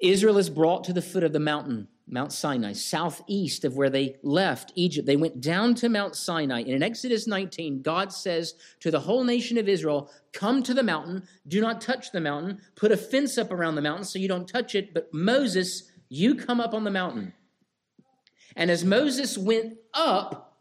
Israel 0.00 0.38
is 0.38 0.50
brought 0.50 0.84
to 0.84 0.92
the 0.92 1.02
foot 1.02 1.24
of 1.24 1.32
the 1.32 1.40
mountain, 1.40 1.88
Mount 2.08 2.32
Sinai, 2.32 2.72
southeast 2.72 3.64
of 3.64 3.76
where 3.76 3.90
they 3.90 4.16
left 4.22 4.72
Egypt. 4.76 5.06
They 5.06 5.16
went 5.16 5.40
down 5.40 5.74
to 5.76 5.88
Mount 5.88 6.14
Sinai. 6.14 6.60
And 6.60 6.70
in 6.70 6.82
Exodus 6.82 7.26
19, 7.26 7.82
God 7.82 8.12
says 8.12 8.54
to 8.80 8.92
the 8.92 9.00
whole 9.00 9.24
nation 9.24 9.58
of 9.58 9.68
Israel, 9.68 10.10
Come 10.32 10.62
to 10.62 10.74
the 10.74 10.84
mountain, 10.84 11.24
do 11.48 11.60
not 11.60 11.80
touch 11.80 12.12
the 12.12 12.20
mountain, 12.20 12.60
put 12.76 12.92
a 12.92 12.96
fence 12.96 13.38
up 13.38 13.50
around 13.50 13.74
the 13.74 13.82
mountain 13.82 14.04
so 14.04 14.20
you 14.20 14.28
don't 14.28 14.46
touch 14.46 14.76
it. 14.76 14.94
But 14.94 15.12
Moses, 15.12 15.90
you 16.08 16.36
come 16.36 16.60
up 16.60 16.74
on 16.74 16.84
the 16.84 16.90
mountain. 16.92 17.32
And 18.54 18.70
as 18.70 18.84
Moses 18.84 19.36
went 19.36 19.74
up, 19.92 20.58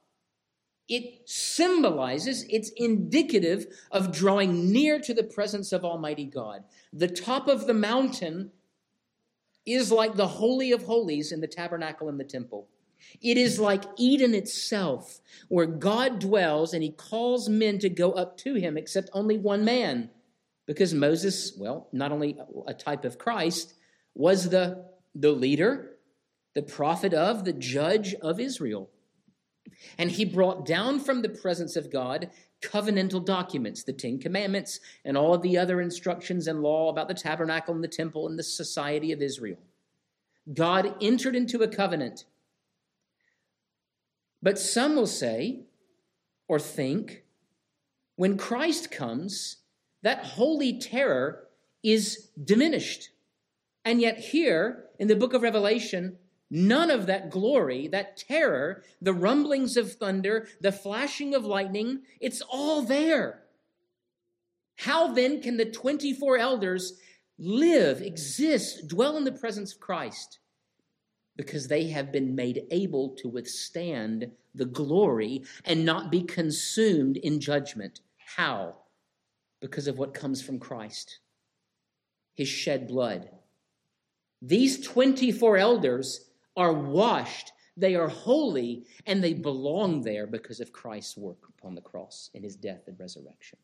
it 0.87 1.27
symbolizes, 1.27 2.45
it's 2.49 2.71
indicative 2.75 3.65
of 3.91 4.11
drawing 4.11 4.71
near 4.71 4.99
to 4.99 5.13
the 5.13 5.23
presence 5.23 5.71
of 5.71 5.83
Almighty 5.83 6.25
God. 6.25 6.63
The 6.91 7.07
top 7.07 7.47
of 7.47 7.67
the 7.67 7.73
mountain 7.73 8.51
is 9.65 9.91
like 9.91 10.15
the 10.15 10.27
Holy 10.27 10.71
of 10.71 10.83
Holies 10.83 11.31
in 11.31 11.41
the 11.41 11.47
tabernacle 11.47 12.09
and 12.09 12.19
the 12.19 12.23
temple. 12.23 12.67
It 13.21 13.37
is 13.37 13.59
like 13.59 13.83
Eden 13.97 14.33
itself, 14.33 15.19
where 15.47 15.65
God 15.65 16.19
dwells 16.19 16.73
and 16.73 16.83
he 16.83 16.91
calls 16.91 17.49
men 17.49 17.79
to 17.79 17.89
go 17.89 18.11
up 18.11 18.37
to 18.39 18.55
him, 18.55 18.77
except 18.77 19.09
only 19.13 19.37
one 19.37 19.63
man. 19.63 20.09
Because 20.65 20.93
Moses, 20.93 21.53
well, 21.57 21.87
not 21.91 22.11
only 22.11 22.37
a 22.67 22.73
type 22.73 23.05
of 23.05 23.17
Christ, 23.17 23.75
was 24.15 24.49
the, 24.49 24.85
the 25.13 25.31
leader, 25.31 25.97
the 26.55 26.63
prophet 26.63 27.13
of, 27.13 27.45
the 27.45 27.53
judge 27.53 28.15
of 28.15 28.39
Israel. 28.39 28.89
And 29.97 30.09
he 30.11 30.25
brought 30.25 30.65
down 30.65 30.99
from 30.99 31.21
the 31.21 31.29
presence 31.29 31.75
of 31.75 31.91
God 31.91 32.29
covenantal 32.69 33.25
documents, 33.25 33.83
the 33.83 33.93
Ten 33.93 34.19
Commandments, 34.19 34.79
and 35.03 35.17
all 35.17 35.33
of 35.33 35.41
the 35.41 35.57
other 35.57 35.81
instructions 35.81 36.47
and 36.47 36.61
law 36.61 36.89
about 36.89 37.07
the 37.07 37.13
tabernacle 37.13 37.73
and 37.73 37.83
the 37.83 37.87
temple 37.87 38.27
and 38.27 38.37
the 38.37 38.43
society 38.43 39.11
of 39.11 39.21
Israel. 39.21 39.57
God 40.53 40.95
entered 41.01 41.35
into 41.35 41.63
a 41.63 41.67
covenant. 41.67 42.25
But 44.41 44.59
some 44.59 44.95
will 44.95 45.07
say 45.07 45.61
or 46.47 46.59
think 46.59 47.23
when 48.15 48.37
Christ 48.37 48.91
comes, 48.91 49.57
that 50.03 50.23
holy 50.23 50.79
terror 50.79 51.47
is 51.83 52.29
diminished. 52.43 53.09
And 53.83 53.99
yet, 54.01 54.17
here 54.17 54.85
in 54.99 55.07
the 55.07 55.15
book 55.15 55.33
of 55.33 55.41
Revelation, 55.41 56.17
None 56.57 56.89
of 56.89 57.07
that 57.07 57.31
glory, 57.31 57.89
that 57.89 58.15
terror, 58.15 58.81
the 59.01 59.11
rumblings 59.11 59.75
of 59.75 59.91
thunder, 59.91 60.47
the 60.61 60.71
flashing 60.71 61.35
of 61.35 61.43
lightning, 61.43 62.03
it's 62.21 62.41
all 62.49 62.81
there. 62.81 63.43
How 64.77 65.11
then 65.11 65.41
can 65.41 65.57
the 65.57 65.65
24 65.65 66.37
elders 66.37 66.97
live, 67.37 68.01
exist, 68.01 68.87
dwell 68.87 69.17
in 69.17 69.25
the 69.25 69.33
presence 69.33 69.73
of 69.73 69.81
Christ? 69.81 70.39
Because 71.35 71.67
they 71.67 71.89
have 71.89 72.13
been 72.13 72.35
made 72.35 72.61
able 72.71 73.09
to 73.17 73.27
withstand 73.27 74.31
the 74.53 74.63
glory 74.63 75.43
and 75.65 75.83
not 75.83 76.09
be 76.09 76.23
consumed 76.23 77.17
in 77.17 77.41
judgment. 77.41 77.99
How? 78.37 78.77
Because 79.59 79.89
of 79.89 79.97
what 79.97 80.13
comes 80.13 80.41
from 80.41 80.59
Christ, 80.59 81.19
his 82.33 82.47
shed 82.47 82.87
blood. 82.87 83.29
These 84.41 84.87
24 84.87 85.57
elders 85.57 86.24
are 86.55 86.73
washed, 86.73 87.51
they 87.77 87.95
are 87.95 88.07
holy, 88.07 88.85
and 89.05 89.23
they 89.23 89.33
belong 89.33 90.01
there 90.01 90.27
because 90.27 90.59
of 90.59 90.71
Christ's 90.71 91.17
work 91.17 91.49
upon 91.49 91.75
the 91.75 91.81
cross 91.81 92.29
in 92.33 92.43
his 92.43 92.55
death 92.55 92.83
and 92.87 92.99
resurrection. 92.99 93.59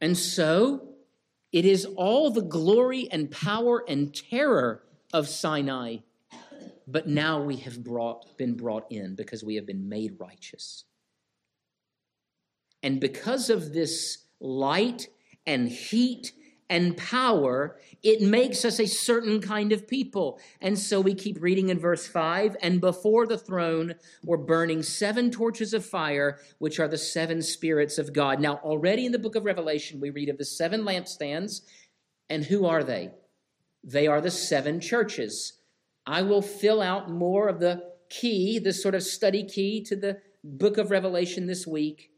And 0.00 0.18
so, 0.18 0.88
it 1.52 1.64
is 1.64 1.84
all 1.84 2.30
the 2.30 2.42
glory 2.42 3.08
and 3.12 3.30
power 3.30 3.84
and 3.86 4.12
terror 4.14 4.82
of 5.12 5.28
Sinai, 5.28 5.98
but 6.88 7.06
now 7.06 7.42
we 7.42 7.56
have 7.58 7.84
brought, 7.84 8.36
been 8.36 8.54
brought 8.54 8.90
in 8.90 9.14
because 9.14 9.44
we 9.44 9.54
have 9.56 9.66
been 9.66 9.88
made 9.88 10.16
righteous. 10.18 10.84
And 12.82 13.00
because 13.00 13.48
of 13.48 13.72
this 13.72 14.24
light 14.40 15.06
and 15.46 15.68
heat 15.68 16.32
and 16.72 16.96
power, 16.96 17.76
it 18.02 18.22
makes 18.22 18.64
us 18.64 18.80
a 18.80 18.86
certain 18.86 19.42
kind 19.42 19.72
of 19.72 19.86
people. 19.86 20.40
And 20.62 20.78
so 20.78 21.02
we 21.02 21.14
keep 21.14 21.36
reading 21.38 21.68
in 21.68 21.78
verse 21.78 22.06
5 22.06 22.56
and 22.62 22.80
before 22.80 23.26
the 23.26 23.36
throne 23.36 23.94
were 24.24 24.38
burning 24.38 24.82
seven 24.82 25.30
torches 25.30 25.74
of 25.74 25.84
fire, 25.84 26.38
which 26.56 26.80
are 26.80 26.88
the 26.88 26.96
seven 26.96 27.42
spirits 27.42 27.98
of 27.98 28.14
God. 28.14 28.40
Now, 28.40 28.54
already 28.64 29.04
in 29.04 29.12
the 29.12 29.18
book 29.18 29.36
of 29.36 29.44
Revelation, 29.44 30.00
we 30.00 30.08
read 30.08 30.30
of 30.30 30.38
the 30.38 30.46
seven 30.46 30.80
lampstands. 30.80 31.60
And 32.30 32.42
who 32.42 32.64
are 32.64 32.82
they? 32.82 33.10
They 33.84 34.06
are 34.06 34.22
the 34.22 34.30
seven 34.30 34.80
churches. 34.80 35.58
I 36.06 36.22
will 36.22 36.40
fill 36.40 36.80
out 36.80 37.10
more 37.10 37.48
of 37.48 37.60
the 37.60 37.82
key, 38.08 38.58
the 38.58 38.72
sort 38.72 38.94
of 38.94 39.02
study 39.02 39.44
key 39.44 39.84
to 39.84 39.94
the 39.94 40.22
book 40.42 40.78
of 40.78 40.90
Revelation 40.90 41.46
this 41.46 41.66
week. 41.66 42.12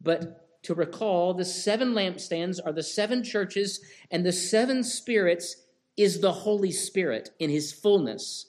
But 0.00 0.42
to 0.62 0.74
recall 0.74 1.34
the 1.34 1.44
seven 1.44 1.92
lampstands 1.92 2.58
are 2.64 2.72
the 2.72 2.82
seven 2.82 3.22
churches, 3.22 3.80
and 4.10 4.24
the 4.24 4.32
seven 4.32 4.84
spirits 4.84 5.56
is 5.96 6.20
the 6.20 6.32
Holy 6.32 6.70
Spirit 6.70 7.30
in 7.38 7.50
his 7.50 7.72
fullness. 7.72 8.46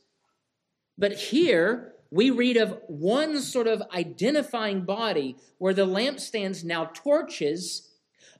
But 0.97 1.13
here 1.13 1.93
we 2.11 2.29
read 2.29 2.57
of 2.57 2.79
one 2.87 3.41
sort 3.41 3.67
of 3.67 3.81
identifying 3.93 4.85
body 4.85 5.35
where 5.57 5.73
the 5.73 5.87
lampstands, 5.87 6.63
now 6.63 6.85
torches, 6.93 7.89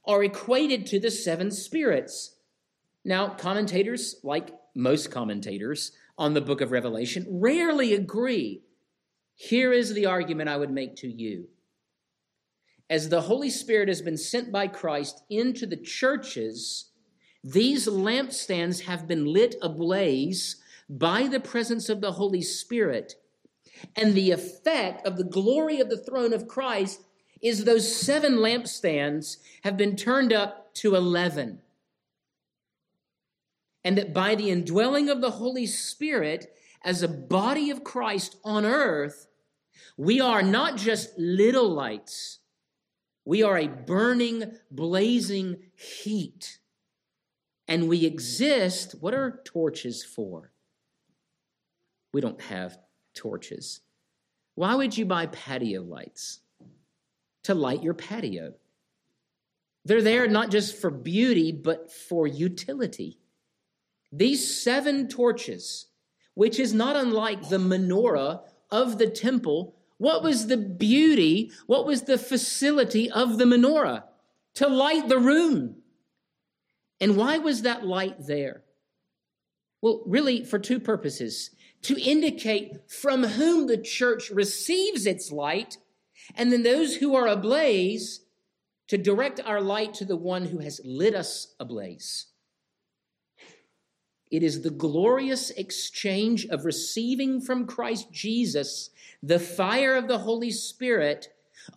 are 0.06 0.24
equated 0.24 0.86
to 0.86 1.00
the 1.00 1.10
seven 1.10 1.50
spirits. 1.50 2.36
Now, 3.04 3.30
commentators, 3.30 4.18
like 4.24 4.54
most 4.76 5.10
commentators 5.10 5.92
on 6.18 6.34
the 6.34 6.42
book 6.42 6.62
of 6.62 6.72
Revelation, 6.72 7.26
rarely 7.28 7.94
agree. 7.94 8.62
Here 9.36 9.74
is 9.74 9.94
the 9.94 10.06
argument 10.06 10.50
I 10.50 10.58
would 10.58 10.72
make 10.72 10.96
to 10.98 11.08
you 11.08 11.48
as 12.90 13.10
the 13.10 13.22
Holy 13.22 13.50
Spirit 13.50 13.88
has 13.88 14.02
been 14.02 14.18
sent 14.18 14.52
by 14.52 14.68
Christ 14.68 15.24
into 15.30 15.66
the 15.66 15.78
churches, 15.78 16.92
these 17.44 17.88
lampstands 17.88 18.82
have 18.82 19.08
been 19.08 19.26
lit 19.26 19.56
ablaze 19.62 20.58
by 20.90 21.28
the 21.28 21.40
presence 21.40 21.90
of 21.90 22.02
the 22.02 22.14
Holy 22.14 22.42
Spirit. 22.42 23.16
And 23.96 24.14
the 24.14 24.32
effect 24.32 25.06
of 25.06 25.18
the 25.18 25.24
glory 25.24 25.80
of 25.80 25.90
the 25.90 25.98
throne 25.98 26.34
of 26.34 26.48
Christ 26.48 27.02
is 27.42 27.66
those 27.66 27.94
seven 27.94 28.38
lampstands 28.38 29.38
have 29.64 29.76
been 29.76 29.96
turned 29.96 30.32
up 30.32 30.74
to 30.76 30.96
11. 30.96 31.60
And 33.84 33.98
that 33.98 34.14
by 34.14 34.36
the 34.36 34.50
indwelling 34.50 35.10
of 35.10 35.20
the 35.20 35.32
Holy 35.32 35.66
Spirit, 35.66 36.56
as 36.86 37.04
a 37.04 37.08
body 37.08 37.70
of 37.70 37.84
Christ 37.84 38.38
on 38.46 38.66
earth, 38.66 39.28
we 39.98 40.22
are 40.22 40.42
not 40.42 40.78
just 40.78 41.18
little 41.18 41.70
lights 41.70 42.40
we 43.26 43.44
are 43.44 43.58
a 43.58 43.68
burning, 43.68 44.54
blazing 44.70 45.58
heat. 45.76 46.60
And 47.68 47.88
we 47.88 48.06
exist. 48.06 48.96
What 49.00 49.14
are 49.14 49.42
torches 49.46 50.04
for? 50.04 50.52
We 52.14 52.22
don't 52.22 52.42
have 52.42 52.78
torches. 53.14 53.82
Why 54.56 54.76
would 54.76 54.98
you 54.98 55.06
buy 55.06 55.28
patio 55.28 55.82
lights? 55.82 56.42
To 57.44 57.54
light 57.54 57.84
your 57.84 57.94
patio. 57.94 58.54
They're 59.86 60.02
there 60.02 60.28
not 60.28 60.52
just 60.52 60.78
for 60.80 60.90
beauty, 60.90 61.52
but 61.52 61.92
for 61.92 62.28
utility. 62.28 63.20
These 64.12 64.62
seven 64.62 65.08
torches, 65.08 65.88
which 66.36 66.60
is 66.60 66.74
not 66.74 66.96
unlike 66.96 67.50
the 67.50 67.58
menorah 67.58 68.42
of 68.70 68.98
the 68.98 69.10
temple, 69.10 69.76
what 70.04 70.22
was 70.22 70.48
the 70.48 70.58
beauty? 70.58 71.50
What 71.66 71.86
was 71.86 72.02
the 72.02 72.18
facility 72.18 73.10
of 73.10 73.38
the 73.38 73.46
menorah? 73.46 74.04
To 74.56 74.68
light 74.68 75.08
the 75.08 75.18
room. 75.18 75.78
And 77.00 77.16
why 77.16 77.38
was 77.38 77.62
that 77.62 77.86
light 77.86 78.18
there? 78.28 78.64
Well, 79.82 80.04
really, 80.06 80.44
for 80.44 80.60
two 80.60 80.82
purposes 80.82 81.52
to 81.84 81.98
indicate 81.98 82.92
from 82.92 83.24
whom 83.24 83.68
the 83.68 83.78
church 83.78 84.30
receives 84.30 85.06
its 85.06 85.32
light, 85.32 85.78
and 86.36 86.52
then 86.52 86.64
those 86.64 86.98
who 86.98 87.16
are 87.16 87.28
ablaze 87.28 88.26
to 88.90 88.98
direct 88.98 89.40
our 89.46 89.62
light 89.62 89.94
to 89.96 90.06
the 90.06 90.18
one 90.18 90.48
who 90.48 90.58
has 90.58 90.82
lit 90.84 91.16
us 91.16 91.56
ablaze. 91.62 92.26
It 94.34 94.42
is 94.42 94.64
the 94.64 94.72
glorious 94.72 95.52
exchange 95.52 96.48
of 96.48 96.66
receiving 96.66 97.40
from 97.40 97.68
Christ 97.68 98.12
Jesus 98.12 98.90
the 99.22 99.38
fire 99.38 99.96
of 99.96 100.08
the 100.08 100.18
Holy 100.18 100.50
Spirit, 100.50 101.28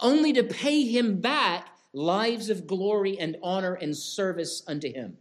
only 0.00 0.32
to 0.32 0.42
pay 0.42 0.82
him 0.86 1.20
back 1.20 1.68
lives 1.92 2.48
of 2.48 2.66
glory 2.66 3.18
and 3.18 3.36
honor 3.42 3.74
and 3.74 3.94
service 3.94 4.62
unto 4.66 4.90
Him. 4.90 5.18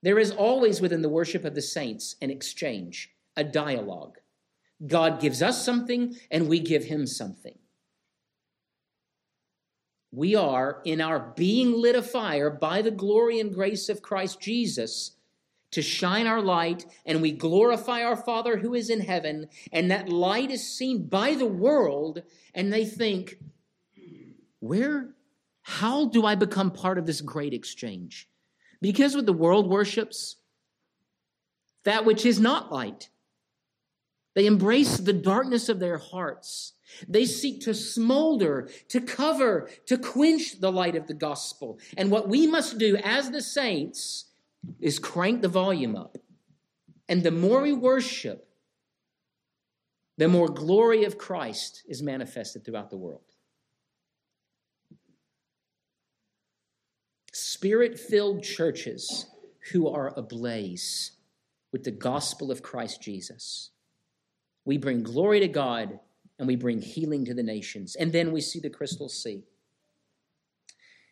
There 0.00 0.20
is 0.20 0.30
always 0.30 0.80
within 0.80 1.02
the 1.02 1.08
worship 1.08 1.44
of 1.44 1.56
the 1.56 1.60
saints 1.60 2.14
an 2.22 2.30
exchange, 2.30 3.10
a 3.36 3.42
dialogue. 3.42 4.18
God 4.86 5.20
gives 5.20 5.42
us 5.42 5.64
something 5.64 6.14
and 6.30 6.48
we 6.48 6.60
give 6.60 6.84
Him 6.84 7.04
something. 7.04 7.58
We 10.12 10.36
are, 10.36 10.82
in 10.84 11.00
our 11.00 11.32
being 11.36 11.72
lit 11.72 11.96
afire 11.96 12.48
by 12.48 12.80
the 12.80 12.92
glory 12.92 13.40
and 13.40 13.52
grace 13.52 13.88
of 13.88 14.02
Christ 14.02 14.40
Jesus, 14.40 15.16
to 15.72 15.82
shine 15.82 16.26
our 16.26 16.42
light, 16.42 16.86
and 17.06 17.22
we 17.22 17.32
glorify 17.32 18.02
our 18.02 18.16
Father 18.16 18.58
who 18.58 18.74
is 18.74 18.90
in 18.90 19.00
heaven, 19.00 19.48
and 19.72 19.90
that 19.90 20.08
light 20.08 20.50
is 20.50 20.76
seen 20.76 21.06
by 21.06 21.34
the 21.34 21.46
world, 21.46 22.22
and 22.54 22.72
they 22.72 22.84
think, 22.84 23.38
where, 24.58 25.10
how 25.62 26.06
do 26.06 26.26
I 26.26 26.34
become 26.34 26.70
part 26.70 26.98
of 26.98 27.06
this 27.06 27.20
great 27.20 27.54
exchange? 27.54 28.28
Because 28.80 29.14
what 29.14 29.26
the 29.26 29.32
world 29.32 29.68
worships, 29.68 30.36
that 31.84 32.04
which 32.04 32.26
is 32.26 32.40
not 32.40 32.72
light. 32.72 33.10
They 34.34 34.46
embrace 34.46 34.98
the 34.98 35.12
darkness 35.12 35.68
of 35.68 35.80
their 35.80 35.98
hearts. 35.98 36.74
They 37.08 37.24
seek 37.24 37.62
to 37.62 37.74
smolder, 37.74 38.68
to 38.88 39.00
cover, 39.00 39.68
to 39.86 39.98
quench 39.98 40.60
the 40.60 40.72
light 40.72 40.96
of 40.96 41.06
the 41.06 41.14
gospel. 41.14 41.78
And 41.96 42.10
what 42.10 42.28
we 42.28 42.46
must 42.46 42.78
do 42.78 42.96
as 42.96 43.30
the 43.30 43.42
saints 43.42 44.26
is 44.78 44.98
crank 44.98 45.42
the 45.42 45.48
volume 45.48 45.96
up. 45.96 46.18
And 47.08 47.22
the 47.22 47.30
more 47.30 47.62
we 47.62 47.72
worship, 47.72 48.48
the 50.16 50.28
more 50.28 50.48
glory 50.48 51.04
of 51.04 51.18
Christ 51.18 51.82
is 51.88 52.02
manifested 52.02 52.64
throughout 52.64 52.90
the 52.90 52.96
world. 52.96 53.22
Spirit 57.32 57.98
filled 57.98 58.42
churches 58.42 59.26
who 59.72 59.88
are 59.88 60.12
ablaze 60.16 61.12
with 61.72 61.84
the 61.84 61.90
gospel 61.90 62.50
of 62.50 62.62
Christ 62.62 63.00
Jesus. 63.00 63.70
We 64.64 64.78
bring 64.78 65.02
glory 65.02 65.40
to 65.40 65.48
God 65.48 66.00
and 66.38 66.46
we 66.46 66.56
bring 66.56 66.80
healing 66.80 67.24
to 67.26 67.34
the 67.34 67.42
nations. 67.42 67.96
And 67.96 68.12
then 68.12 68.32
we 68.32 68.40
see 68.40 68.60
the 68.60 68.70
crystal 68.70 69.08
sea. 69.08 69.44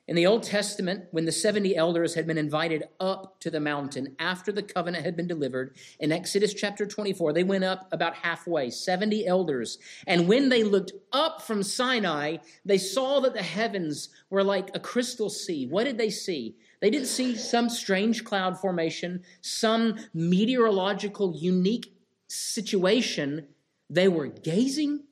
In 0.08 0.16
the 0.16 0.26
Old 0.26 0.42
Testament, 0.42 1.04
when 1.10 1.26
the 1.26 1.32
70 1.32 1.76
elders 1.76 2.14
had 2.14 2.26
been 2.26 2.38
invited 2.38 2.84
up 2.98 3.38
to 3.40 3.50
the 3.50 3.60
mountain 3.60 4.16
after 4.18 4.50
the 4.50 4.62
covenant 4.62 5.04
had 5.04 5.14
been 5.14 5.26
delivered, 5.26 5.76
in 6.00 6.12
Exodus 6.12 6.54
chapter 6.54 6.86
24, 6.86 7.34
they 7.34 7.44
went 7.44 7.64
up 7.64 7.86
about 7.92 8.14
halfway, 8.14 8.70
70 8.70 9.26
elders. 9.26 9.76
And 10.06 10.26
when 10.26 10.48
they 10.48 10.64
looked 10.64 10.92
up 11.12 11.42
from 11.42 11.62
Sinai, 11.62 12.38
they 12.64 12.78
saw 12.78 13.20
that 13.20 13.34
the 13.34 13.42
heavens 13.42 14.08
were 14.30 14.42
like 14.42 14.70
a 14.74 14.80
crystal 14.80 15.28
sea. 15.28 15.66
What 15.66 15.84
did 15.84 15.98
they 15.98 16.08
see? 16.08 16.56
They 16.80 16.88
didn't 16.88 17.08
see 17.08 17.36
some 17.36 17.68
strange 17.68 18.24
cloud 18.24 18.58
formation, 18.58 19.24
some 19.42 19.96
meteorological 20.14 21.36
unique 21.36 21.92
situation. 22.28 23.46
They 23.90 24.08
were 24.08 24.28
gazing 24.28 25.04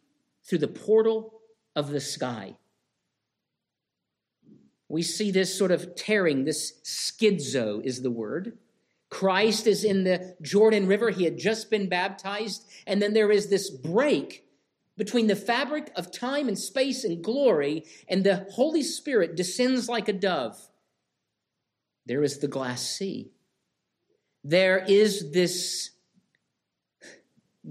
through 0.42 0.58
the 0.58 0.68
portal 0.68 1.34
of 1.74 1.90
the 1.90 2.00
sky 2.00 2.56
we 4.88 5.02
see 5.02 5.30
this 5.30 5.56
sort 5.56 5.70
of 5.70 5.94
tearing, 5.96 6.44
this 6.44 6.80
schizo 6.84 7.84
is 7.84 8.02
the 8.02 8.10
word. 8.10 8.58
Christ 9.10 9.66
is 9.66 9.84
in 9.84 10.04
the 10.04 10.36
Jordan 10.42 10.86
River. 10.86 11.10
He 11.10 11.24
had 11.24 11.38
just 11.38 11.70
been 11.70 11.88
baptized. 11.88 12.68
And 12.86 13.00
then 13.00 13.12
there 13.12 13.30
is 13.30 13.48
this 13.48 13.70
break 13.70 14.44
between 14.96 15.26
the 15.26 15.36
fabric 15.36 15.90
of 15.94 16.10
time 16.10 16.48
and 16.48 16.58
space 16.58 17.04
and 17.04 17.22
glory, 17.22 17.84
and 18.08 18.24
the 18.24 18.46
Holy 18.52 18.82
Spirit 18.82 19.36
descends 19.36 19.88
like 19.88 20.08
a 20.08 20.12
dove. 20.12 20.56
There 22.06 22.22
is 22.22 22.38
the 22.38 22.48
glass 22.48 22.82
sea. 22.82 23.30
There 24.42 24.78
is 24.78 25.32
this 25.32 25.90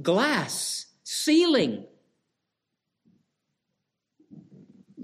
glass 0.01 0.85
ceiling 1.03 1.85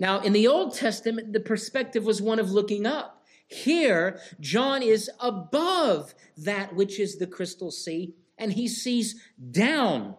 Now, 0.01 0.19
in 0.19 0.33
the 0.33 0.47
Old 0.47 0.73
Testament, 0.73 1.31
the 1.31 1.39
perspective 1.39 2.05
was 2.05 2.23
one 2.23 2.39
of 2.39 2.49
looking 2.49 2.87
up. 2.87 3.23
Here, 3.47 4.19
John 4.39 4.81
is 4.81 5.11
above 5.19 6.15
that 6.35 6.73
which 6.75 6.99
is 6.99 7.19
the 7.19 7.27
crystal 7.27 7.69
sea, 7.69 8.15
and 8.35 8.53
he 8.53 8.67
sees 8.67 9.21
down. 9.51 10.15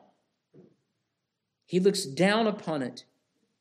He 1.66 1.80
looks 1.80 2.04
down 2.04 2.46
upon 2.46 2.82
it. 2.82 3.06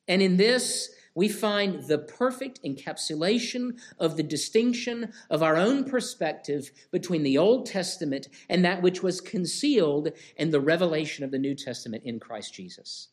And 0.06 0.22
in 0.22 0.36
this, 0.36 0.90
we 1.16 1.28
find 1.28 1.88
the 1.88 1.98
perfect 1.98 2.62
encapsulation 2.62 3.80
of 3.98 4.16
the 4.16 4.22
distinction 4.22 5.12
of 5.28 5.42
our 5.42 5.56
own 5.56 5.82
perspective 5.82 6.70
between 6.92 7.24
the 7.24 7.36
Old 7.36 7.66
Testament 7.66 8.28
and 8.48 8.64
that 8.64 8.80
which 8.80 9.02
was 9.02 9.20
concealed 9.20 10.10
in 10.36 10.52
the 10.52 10.60
revelation 10.60 11.24
of 11.24 11.32
the 11.32 11.38
New 11.40 11.56
Testament 11.56 12.04
in 12.04 12.20
Christ 12.20 12.54
Jesus. 12.54 13.08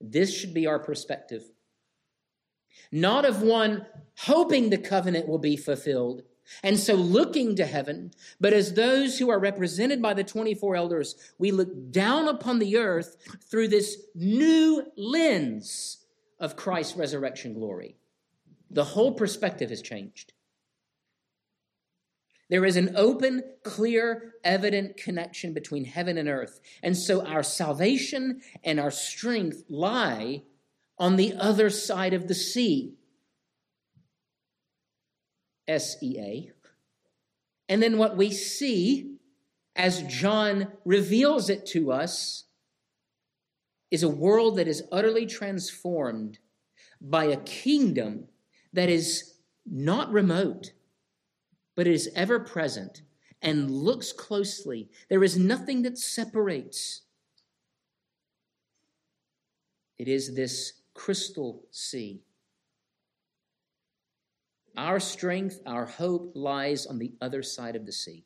This 0.00 0.36
should 0.36 0.52
be 0.52 0.66
our 0.66 0.80
perspective 0.80 1.44
not 2.90 3.24
of 3.24 3.42
one 3.42 3.86
hoping 4.18 4.70
the 4.70 4.78
covenant 4.78 5.28
will 5.28 5.38
be 5.38 5.56
fulfilled, 5.56 6.22
and 6.62 6.78
so 6.78 6.94
looking 6.94 7.56
to 7.56 7.66
heaven, 7.66 8.12
but 8.40 8.52
as 8.52 8.74
those 8.74 9.18
who 9.18 9.30
are 9.30 9.38
represented 9.38 10.02
by 10.02 10.14
the 10.14 10.24
24 10.24 10.76
elders, 10.76 11.14
we 11.38 11.50
look 11.50 11.90
down 11.90 12.28
upon 12.28 12.58
the 12.58 12.76
earth 12.76 13.16
through 13.50 13.68
this 13.68 13.96
new 14.14 14.84
lens 14.96 16.04
of 16.38 16.56
Christ's 16.56 16.96
resurrection 16.96 17.54
glory. 17.54 17.96
The 18.70 18.84
whole 18.84 19.12
perspective 19.12 19.70
has 19.70 19.82
changed. 19.82 20.32
There 22.50 22.64
is 22.66 22.76
an 22.76 22.94
open, 22.96 23.42
clear, 23.62 24.34
evident 24.44 24.98
connection 24.98 25.54
between 25.54 25.86
heaven 25.86 26.18
and 26.18 26.28
earth. 26.28 26.60
And 26.82 26.96
so 26.96 27.24
our 27.24 27.42
salvation 27.42 28.42
and 28.62 28.78
our 28.78 28.90
strength 28.90 29.64
lie 29.70 30.42
on 31.02 31.16
the 31.16 31.34
other 31.34 31.68
side 31.68 32.14
of 32.14 32.28
the 32.28 32.34
sea. 32.34 32.94
S 35.66 35.96
E 36.00 36.16
A. 36.20 36.50
And 37.68 37.82
then 37.82 37.98
what 37.98 38.16
we 38.16 38.30
see 38.30 39.16
as 39.74 40.04
John 40.04 40.68
reveals 40.84 41.50
it 41.50 41.66
to 41.66 41.90
us 41.90 42.44
is 43.90 44.04
a 44.04 44.08
world 44.08 44.56
that 44.58 44.68
is 44.68 44.84
utterly 44.92 45.26
transformed 45.26 46.38
by 47.00 47.24
a 47.24 47.36
kingdom 47.38 48.28
that 48.72 48.88
is 48.88 49.34
not 49.66 50.12
remote, 50.12 50.70
but 51.74 51.88
is 51.88 52.12
ever 52.14 52.38
present 52.38 53.02
and 53.40 53.72
looks 53.72 54.12
closely. 54.12 54.88
There 55.08 55.24
is 55.24 55.36
nothing 55.36 55.82
that 55.82 55.98
separates. 55.98 57.02
It 59.98 60.06
is 60.06 60.36
this 60.36 60.74
crystal 60.94 61.64
sea. 61.70 62.22
Our 64.76 65.00
strength, 65.00 65.60
our 65.66 65.86
hope 65.86 66.32
lies 66.34 66.86
on 66.86 66.98
the 66.98 67.12
other 67.20 67.42
side 67.42 67.76
of 67.76 67.86
the 67.86 67.92
sea. 67.92 68.24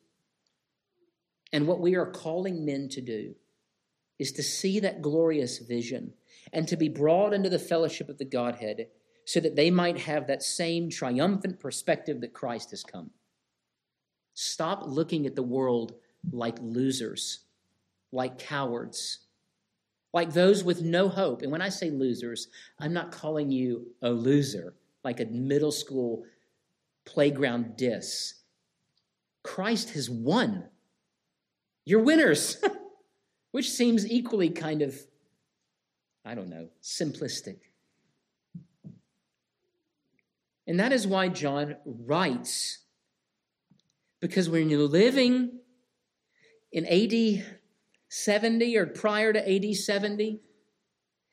And 1.51 1.67
what 1.67 1.79
we 1.79 1.95
are 1.95 2.11
calling 2.11 2.65
men 2.65 2.89
to 2.89 3.01
do 3.01 3.35
is 4.19 4.31
to 4.33 4.43
see 4.43 4.79
that 4.79 5.01
glorious 5.01 5.59
vision 5.59 6.13
and 6.53 6.67
to 6.67 6.77
be 6.77 6.89
brought 6.89 7.33
into 7.33 7.49
the 7.49 7.59
fellowship 7.59 8.09
of 8.09 8.17
the 8.17 8.25
Godhead 8.25 8.87
so 9.25 9.39
that 9.39 9.55
they 9.55 9.69
might 9.69 9.99
have 9.99 10.27
that 10.27 10.41
same 10.41 10.89
triumphant 10.89 11.59
perspective 11.59 12.21
that 12.21 12.33
Christ 12.33 12.71
has 12.71 12.83
come. 12.83 13.11
Stop 14.33 14.83
looking 14.85 15.25
at 15.25 15.35
the 15.35 15.43
world 15.43 15.95
like 16.31 16.57
losers, 16.61 17.41
like 18.11 18.39
cowards, 18.39 19.26
like 20.17 20.33
those 20.33 20.63
with 20.63 20.81
no 20.81 21.07
hope. 21.09 21.43
And 21.43 21.51
when 21.51 21.61
I 21.61 21.69
say 21.69 21.91
losers, 21.91 22.47
I'm 22.79 22.91
not 22.91 23.11
calling 23.11 23.51
you 23.51 23.85
a 24.01 24.09
loser, 24.09 24.73
like 25.03 25.19
a 25.19 25.25
middle 25.25 25.71
school 25.71 26.23
playground 27.05 27.77
diss. 27.77 28.33
Christ 29.43 29.91
has 29.91 30.09
won. 30.09 30.69
You're 31.85 32.01
winners, 32.01 32.57
which 33.51 33.69
seems 33.69 34.09
equally 34.09 34.49
kind 34.49 34.81
of, 34.81 34.99
I 36.25 36.33
don't 36.33 36.49
know, 36.49 36.69
simplistic. 36.81 37.59
And 40.65 40.79
that 40.79 40.91
is 40.91 41.05
why 41.05 41.27
John 41.27 41.75
writes, 41.85 42.79
because 44.19 44.49
when 44.49 44.71
you're 44.71 44.79
living 44.79 45.59
in 46.71 46.87
AD 46.87 47.56
70 48.09 48.77
or 48.77 48.85
prior 48.85 49.33
to 49.33 49.55
AD 49.55 49.75
70, 49.75 50.39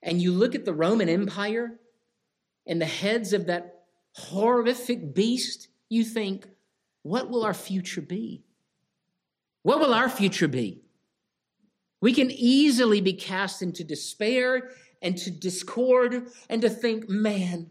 and 0.03 0.20
you 0.20 0.33
look 0.33 0.55
at 0.55 0.64
the 0.64 0.75
Roman 0.75 1.09
Empire 1.09 1.79
and 2.66 2.81
the 2.81 2.87
heads 2.87 3.33
of 3.33 3.47
that 3.47 3.85
horrific 4.12 5.14
beast, 5.14 5.68
you 5.89 6.05
think, 6.05 6.47
what 7.03 7.31
will 7.31 7.45
our 7.45 7.55
future 7.55 8.03
be? 8.03 8.45
What 9.62 9.81
will 9.81 9.95
our 9.95 10.09
future 10.09 10.49
be? 10.49 10.83
We 12.01 12.12
can 12.12 12.31
easily 12.31 13.01
be 13.01 13.14
cast 13.14 13.62
into 13.62 13.83
despair 13.85 14.70
and 15.01 15.16
to 15.18 15.31
discord 15.31 16.29
and 16.49 16.62
to 16.62 16.68
think, 16.68 17.09
man, 17.09 17.70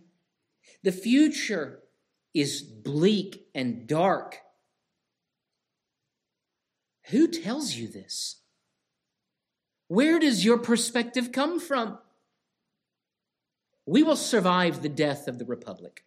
The 0.83 0.91
future 0.91 1.79
is 2.33 2.61
bleak 2.61 3.47
and 3.55 3.87
dark. 3.87 4.39
Who 7.07 7.27
tells 7.27 7.75
you 7.75 7.87
this? 7.87 8.41
Where 9.93 10.17
does 10.17 10.43
your 10.43 10.57
perspective 10.57 11.31
come 11.31 11.59
from? 11.59 11.99
We 13.85 14.01
will 14.01 14.15
survive 14.15 14.81
the 14.81 14.89
death 14.89 15.27
of 15.27 15.37
the 15.37 15.45
republic. 15.45 16.03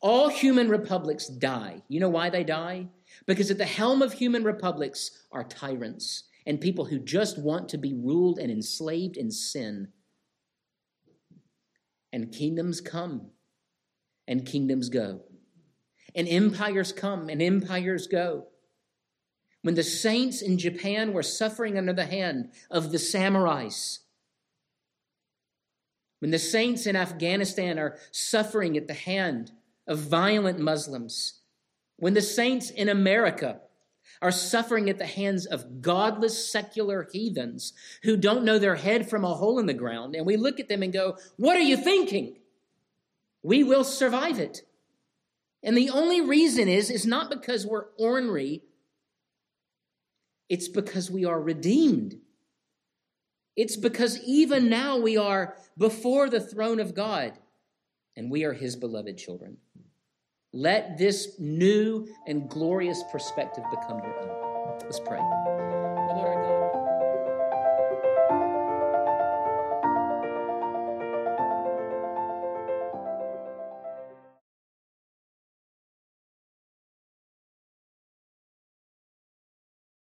All 0.00 0.28
human 0.28 0.68
republics 0.68 1.26
die. 1.26 1.82
You 1.88 1.98
know 1.98 2.08
why 2.08 2.30
they 2.30 2.44
die? 2.44 2.86
Because 3.26 3.50
at 3.50 3.58
the 3.58 3.64
helm 3.64 4.02
of 4.02 4.12
human 4.12 4.44
republics 4.44 5.10
are 5.32 5.42
tyrants 5.42 6.28
and 6.46 6.60
people 6.60 6.84
who 6.84 7.00
just 7.00 7.38
want 7.38 7.68
to 7.70 7.76
be 7.76 7.92
ruled 7.92 8.38
and 8.38 8.52
enslaved 8.52 9.16
in 9.16 9.32
sin. 9.32 9.88
And 12.12 12.30
kingdoms 12.30 12.80
come 12.80 13.32
and 14.28 14.46
kingdoms 14.46 14.88
go. 14.88 15.22
And 16.14 16.28
empires 16.28 16.92
come 16.92 17.28
and 17.28 17.42
empires 17.42 18.06
go. 18.06 18.46
When 19.62 19.74
the 19.74 19.82
saints 19.82 20.42
in 20.42 20.58
Japan 20.58 21.12
were 21.12 21.22
suffering 21.22 21.78
under 21.78 21.92
the 21.92 22.04
hand 22.04 22.50
of 22.70 22.90
the 22.90 22.98
samurais, 22.98 24.00
when 26.18 26.30
the 26.30 26.38
saints 26.38 26.86
in 26.86 26.94
Afghanistan 26.94 27.78
are 27.78 27.98
suffering 28.10 28.76
at 28.76 28.86
the 28.86 28.94
hand 28.94 29.52
of 29.86 29.98
violent 29.98 30.58
Muslims, 30.58 31.40
when 31.96 32.14
the 32.14 32.22
saints 32.22 32.70
in 32.70 32.88
America 32.88 33.60
are 34.20 34.30
suffering 34.30 34.88
at 34.90 34.98
the 34.98 35.06
hands 35.06 35.46
of 35.46 35.80
godless 35.80 36.50
secular 36.50 37.08
heathens 37.12 37.72
who 38.02 38.16
don't 38.16 38.44
know 38.44 38.58
their 38.58 38.76
head 38.76 39.08
from 39.08 39.24
a 39.24 39.34
hole 39.34 39.58
in 39.58 39.66
the 39.66 39.74
ground, 39.74 40.14
and 40.14 40.26
we 40.26 40.36
look 40.36 40.60
at 40.60 40.68
them 40.68 40.82
and 40.82 40.92
go, 40.92 41.16
What 41.36 41.56
are 41.56 41.60
you 41.60 41.76
thinking? 41.76 42.38
We 43.42 43.64
will 43.64 43.84
survive 43.84 44.38
it. 44.38 44.62
And 45.62 45.76
the 45.76 45.90
only 45.90 46.20
reason 46.20 46.68
is, 46.68 46.90
is 46.90 47.06
not 47.06 47.30
because 47.30 47.66
we're 47.66 47.86
ornery, 47.98 48.62
it's 50.52 50.68
because 50.68 51.10
we 51.10 51.24
are 51.24 51.40
redeemed. 51.40 52.14
It's 53.56 53.74
because 53.74 54.22
even 54.22 54.68
now 54.68 54.98
we 54.98 55.16
are 55.16 55.56
before 55.78 56.28
the 56.28 56.40
throne 56.40 56.78
of 56.78 56.94
God 56.94 57.32
and 58.16 58.30
we 58.30 58.44
are 58.44 58.52
his 58.52 58.76
beloved 58.76 59.16
children. 59.16 59.56
Let 60.52 60.98
this 60.98 61.36
new 61.38 62.06
and 62.26 62.50
glorious 62.50 63.02
perspective 63.10 63.64
become 63.70 64.02
your 64.04 64.20
own. 64.20 64.78
Let's 64.82 65.00
pray. 65.00 65.71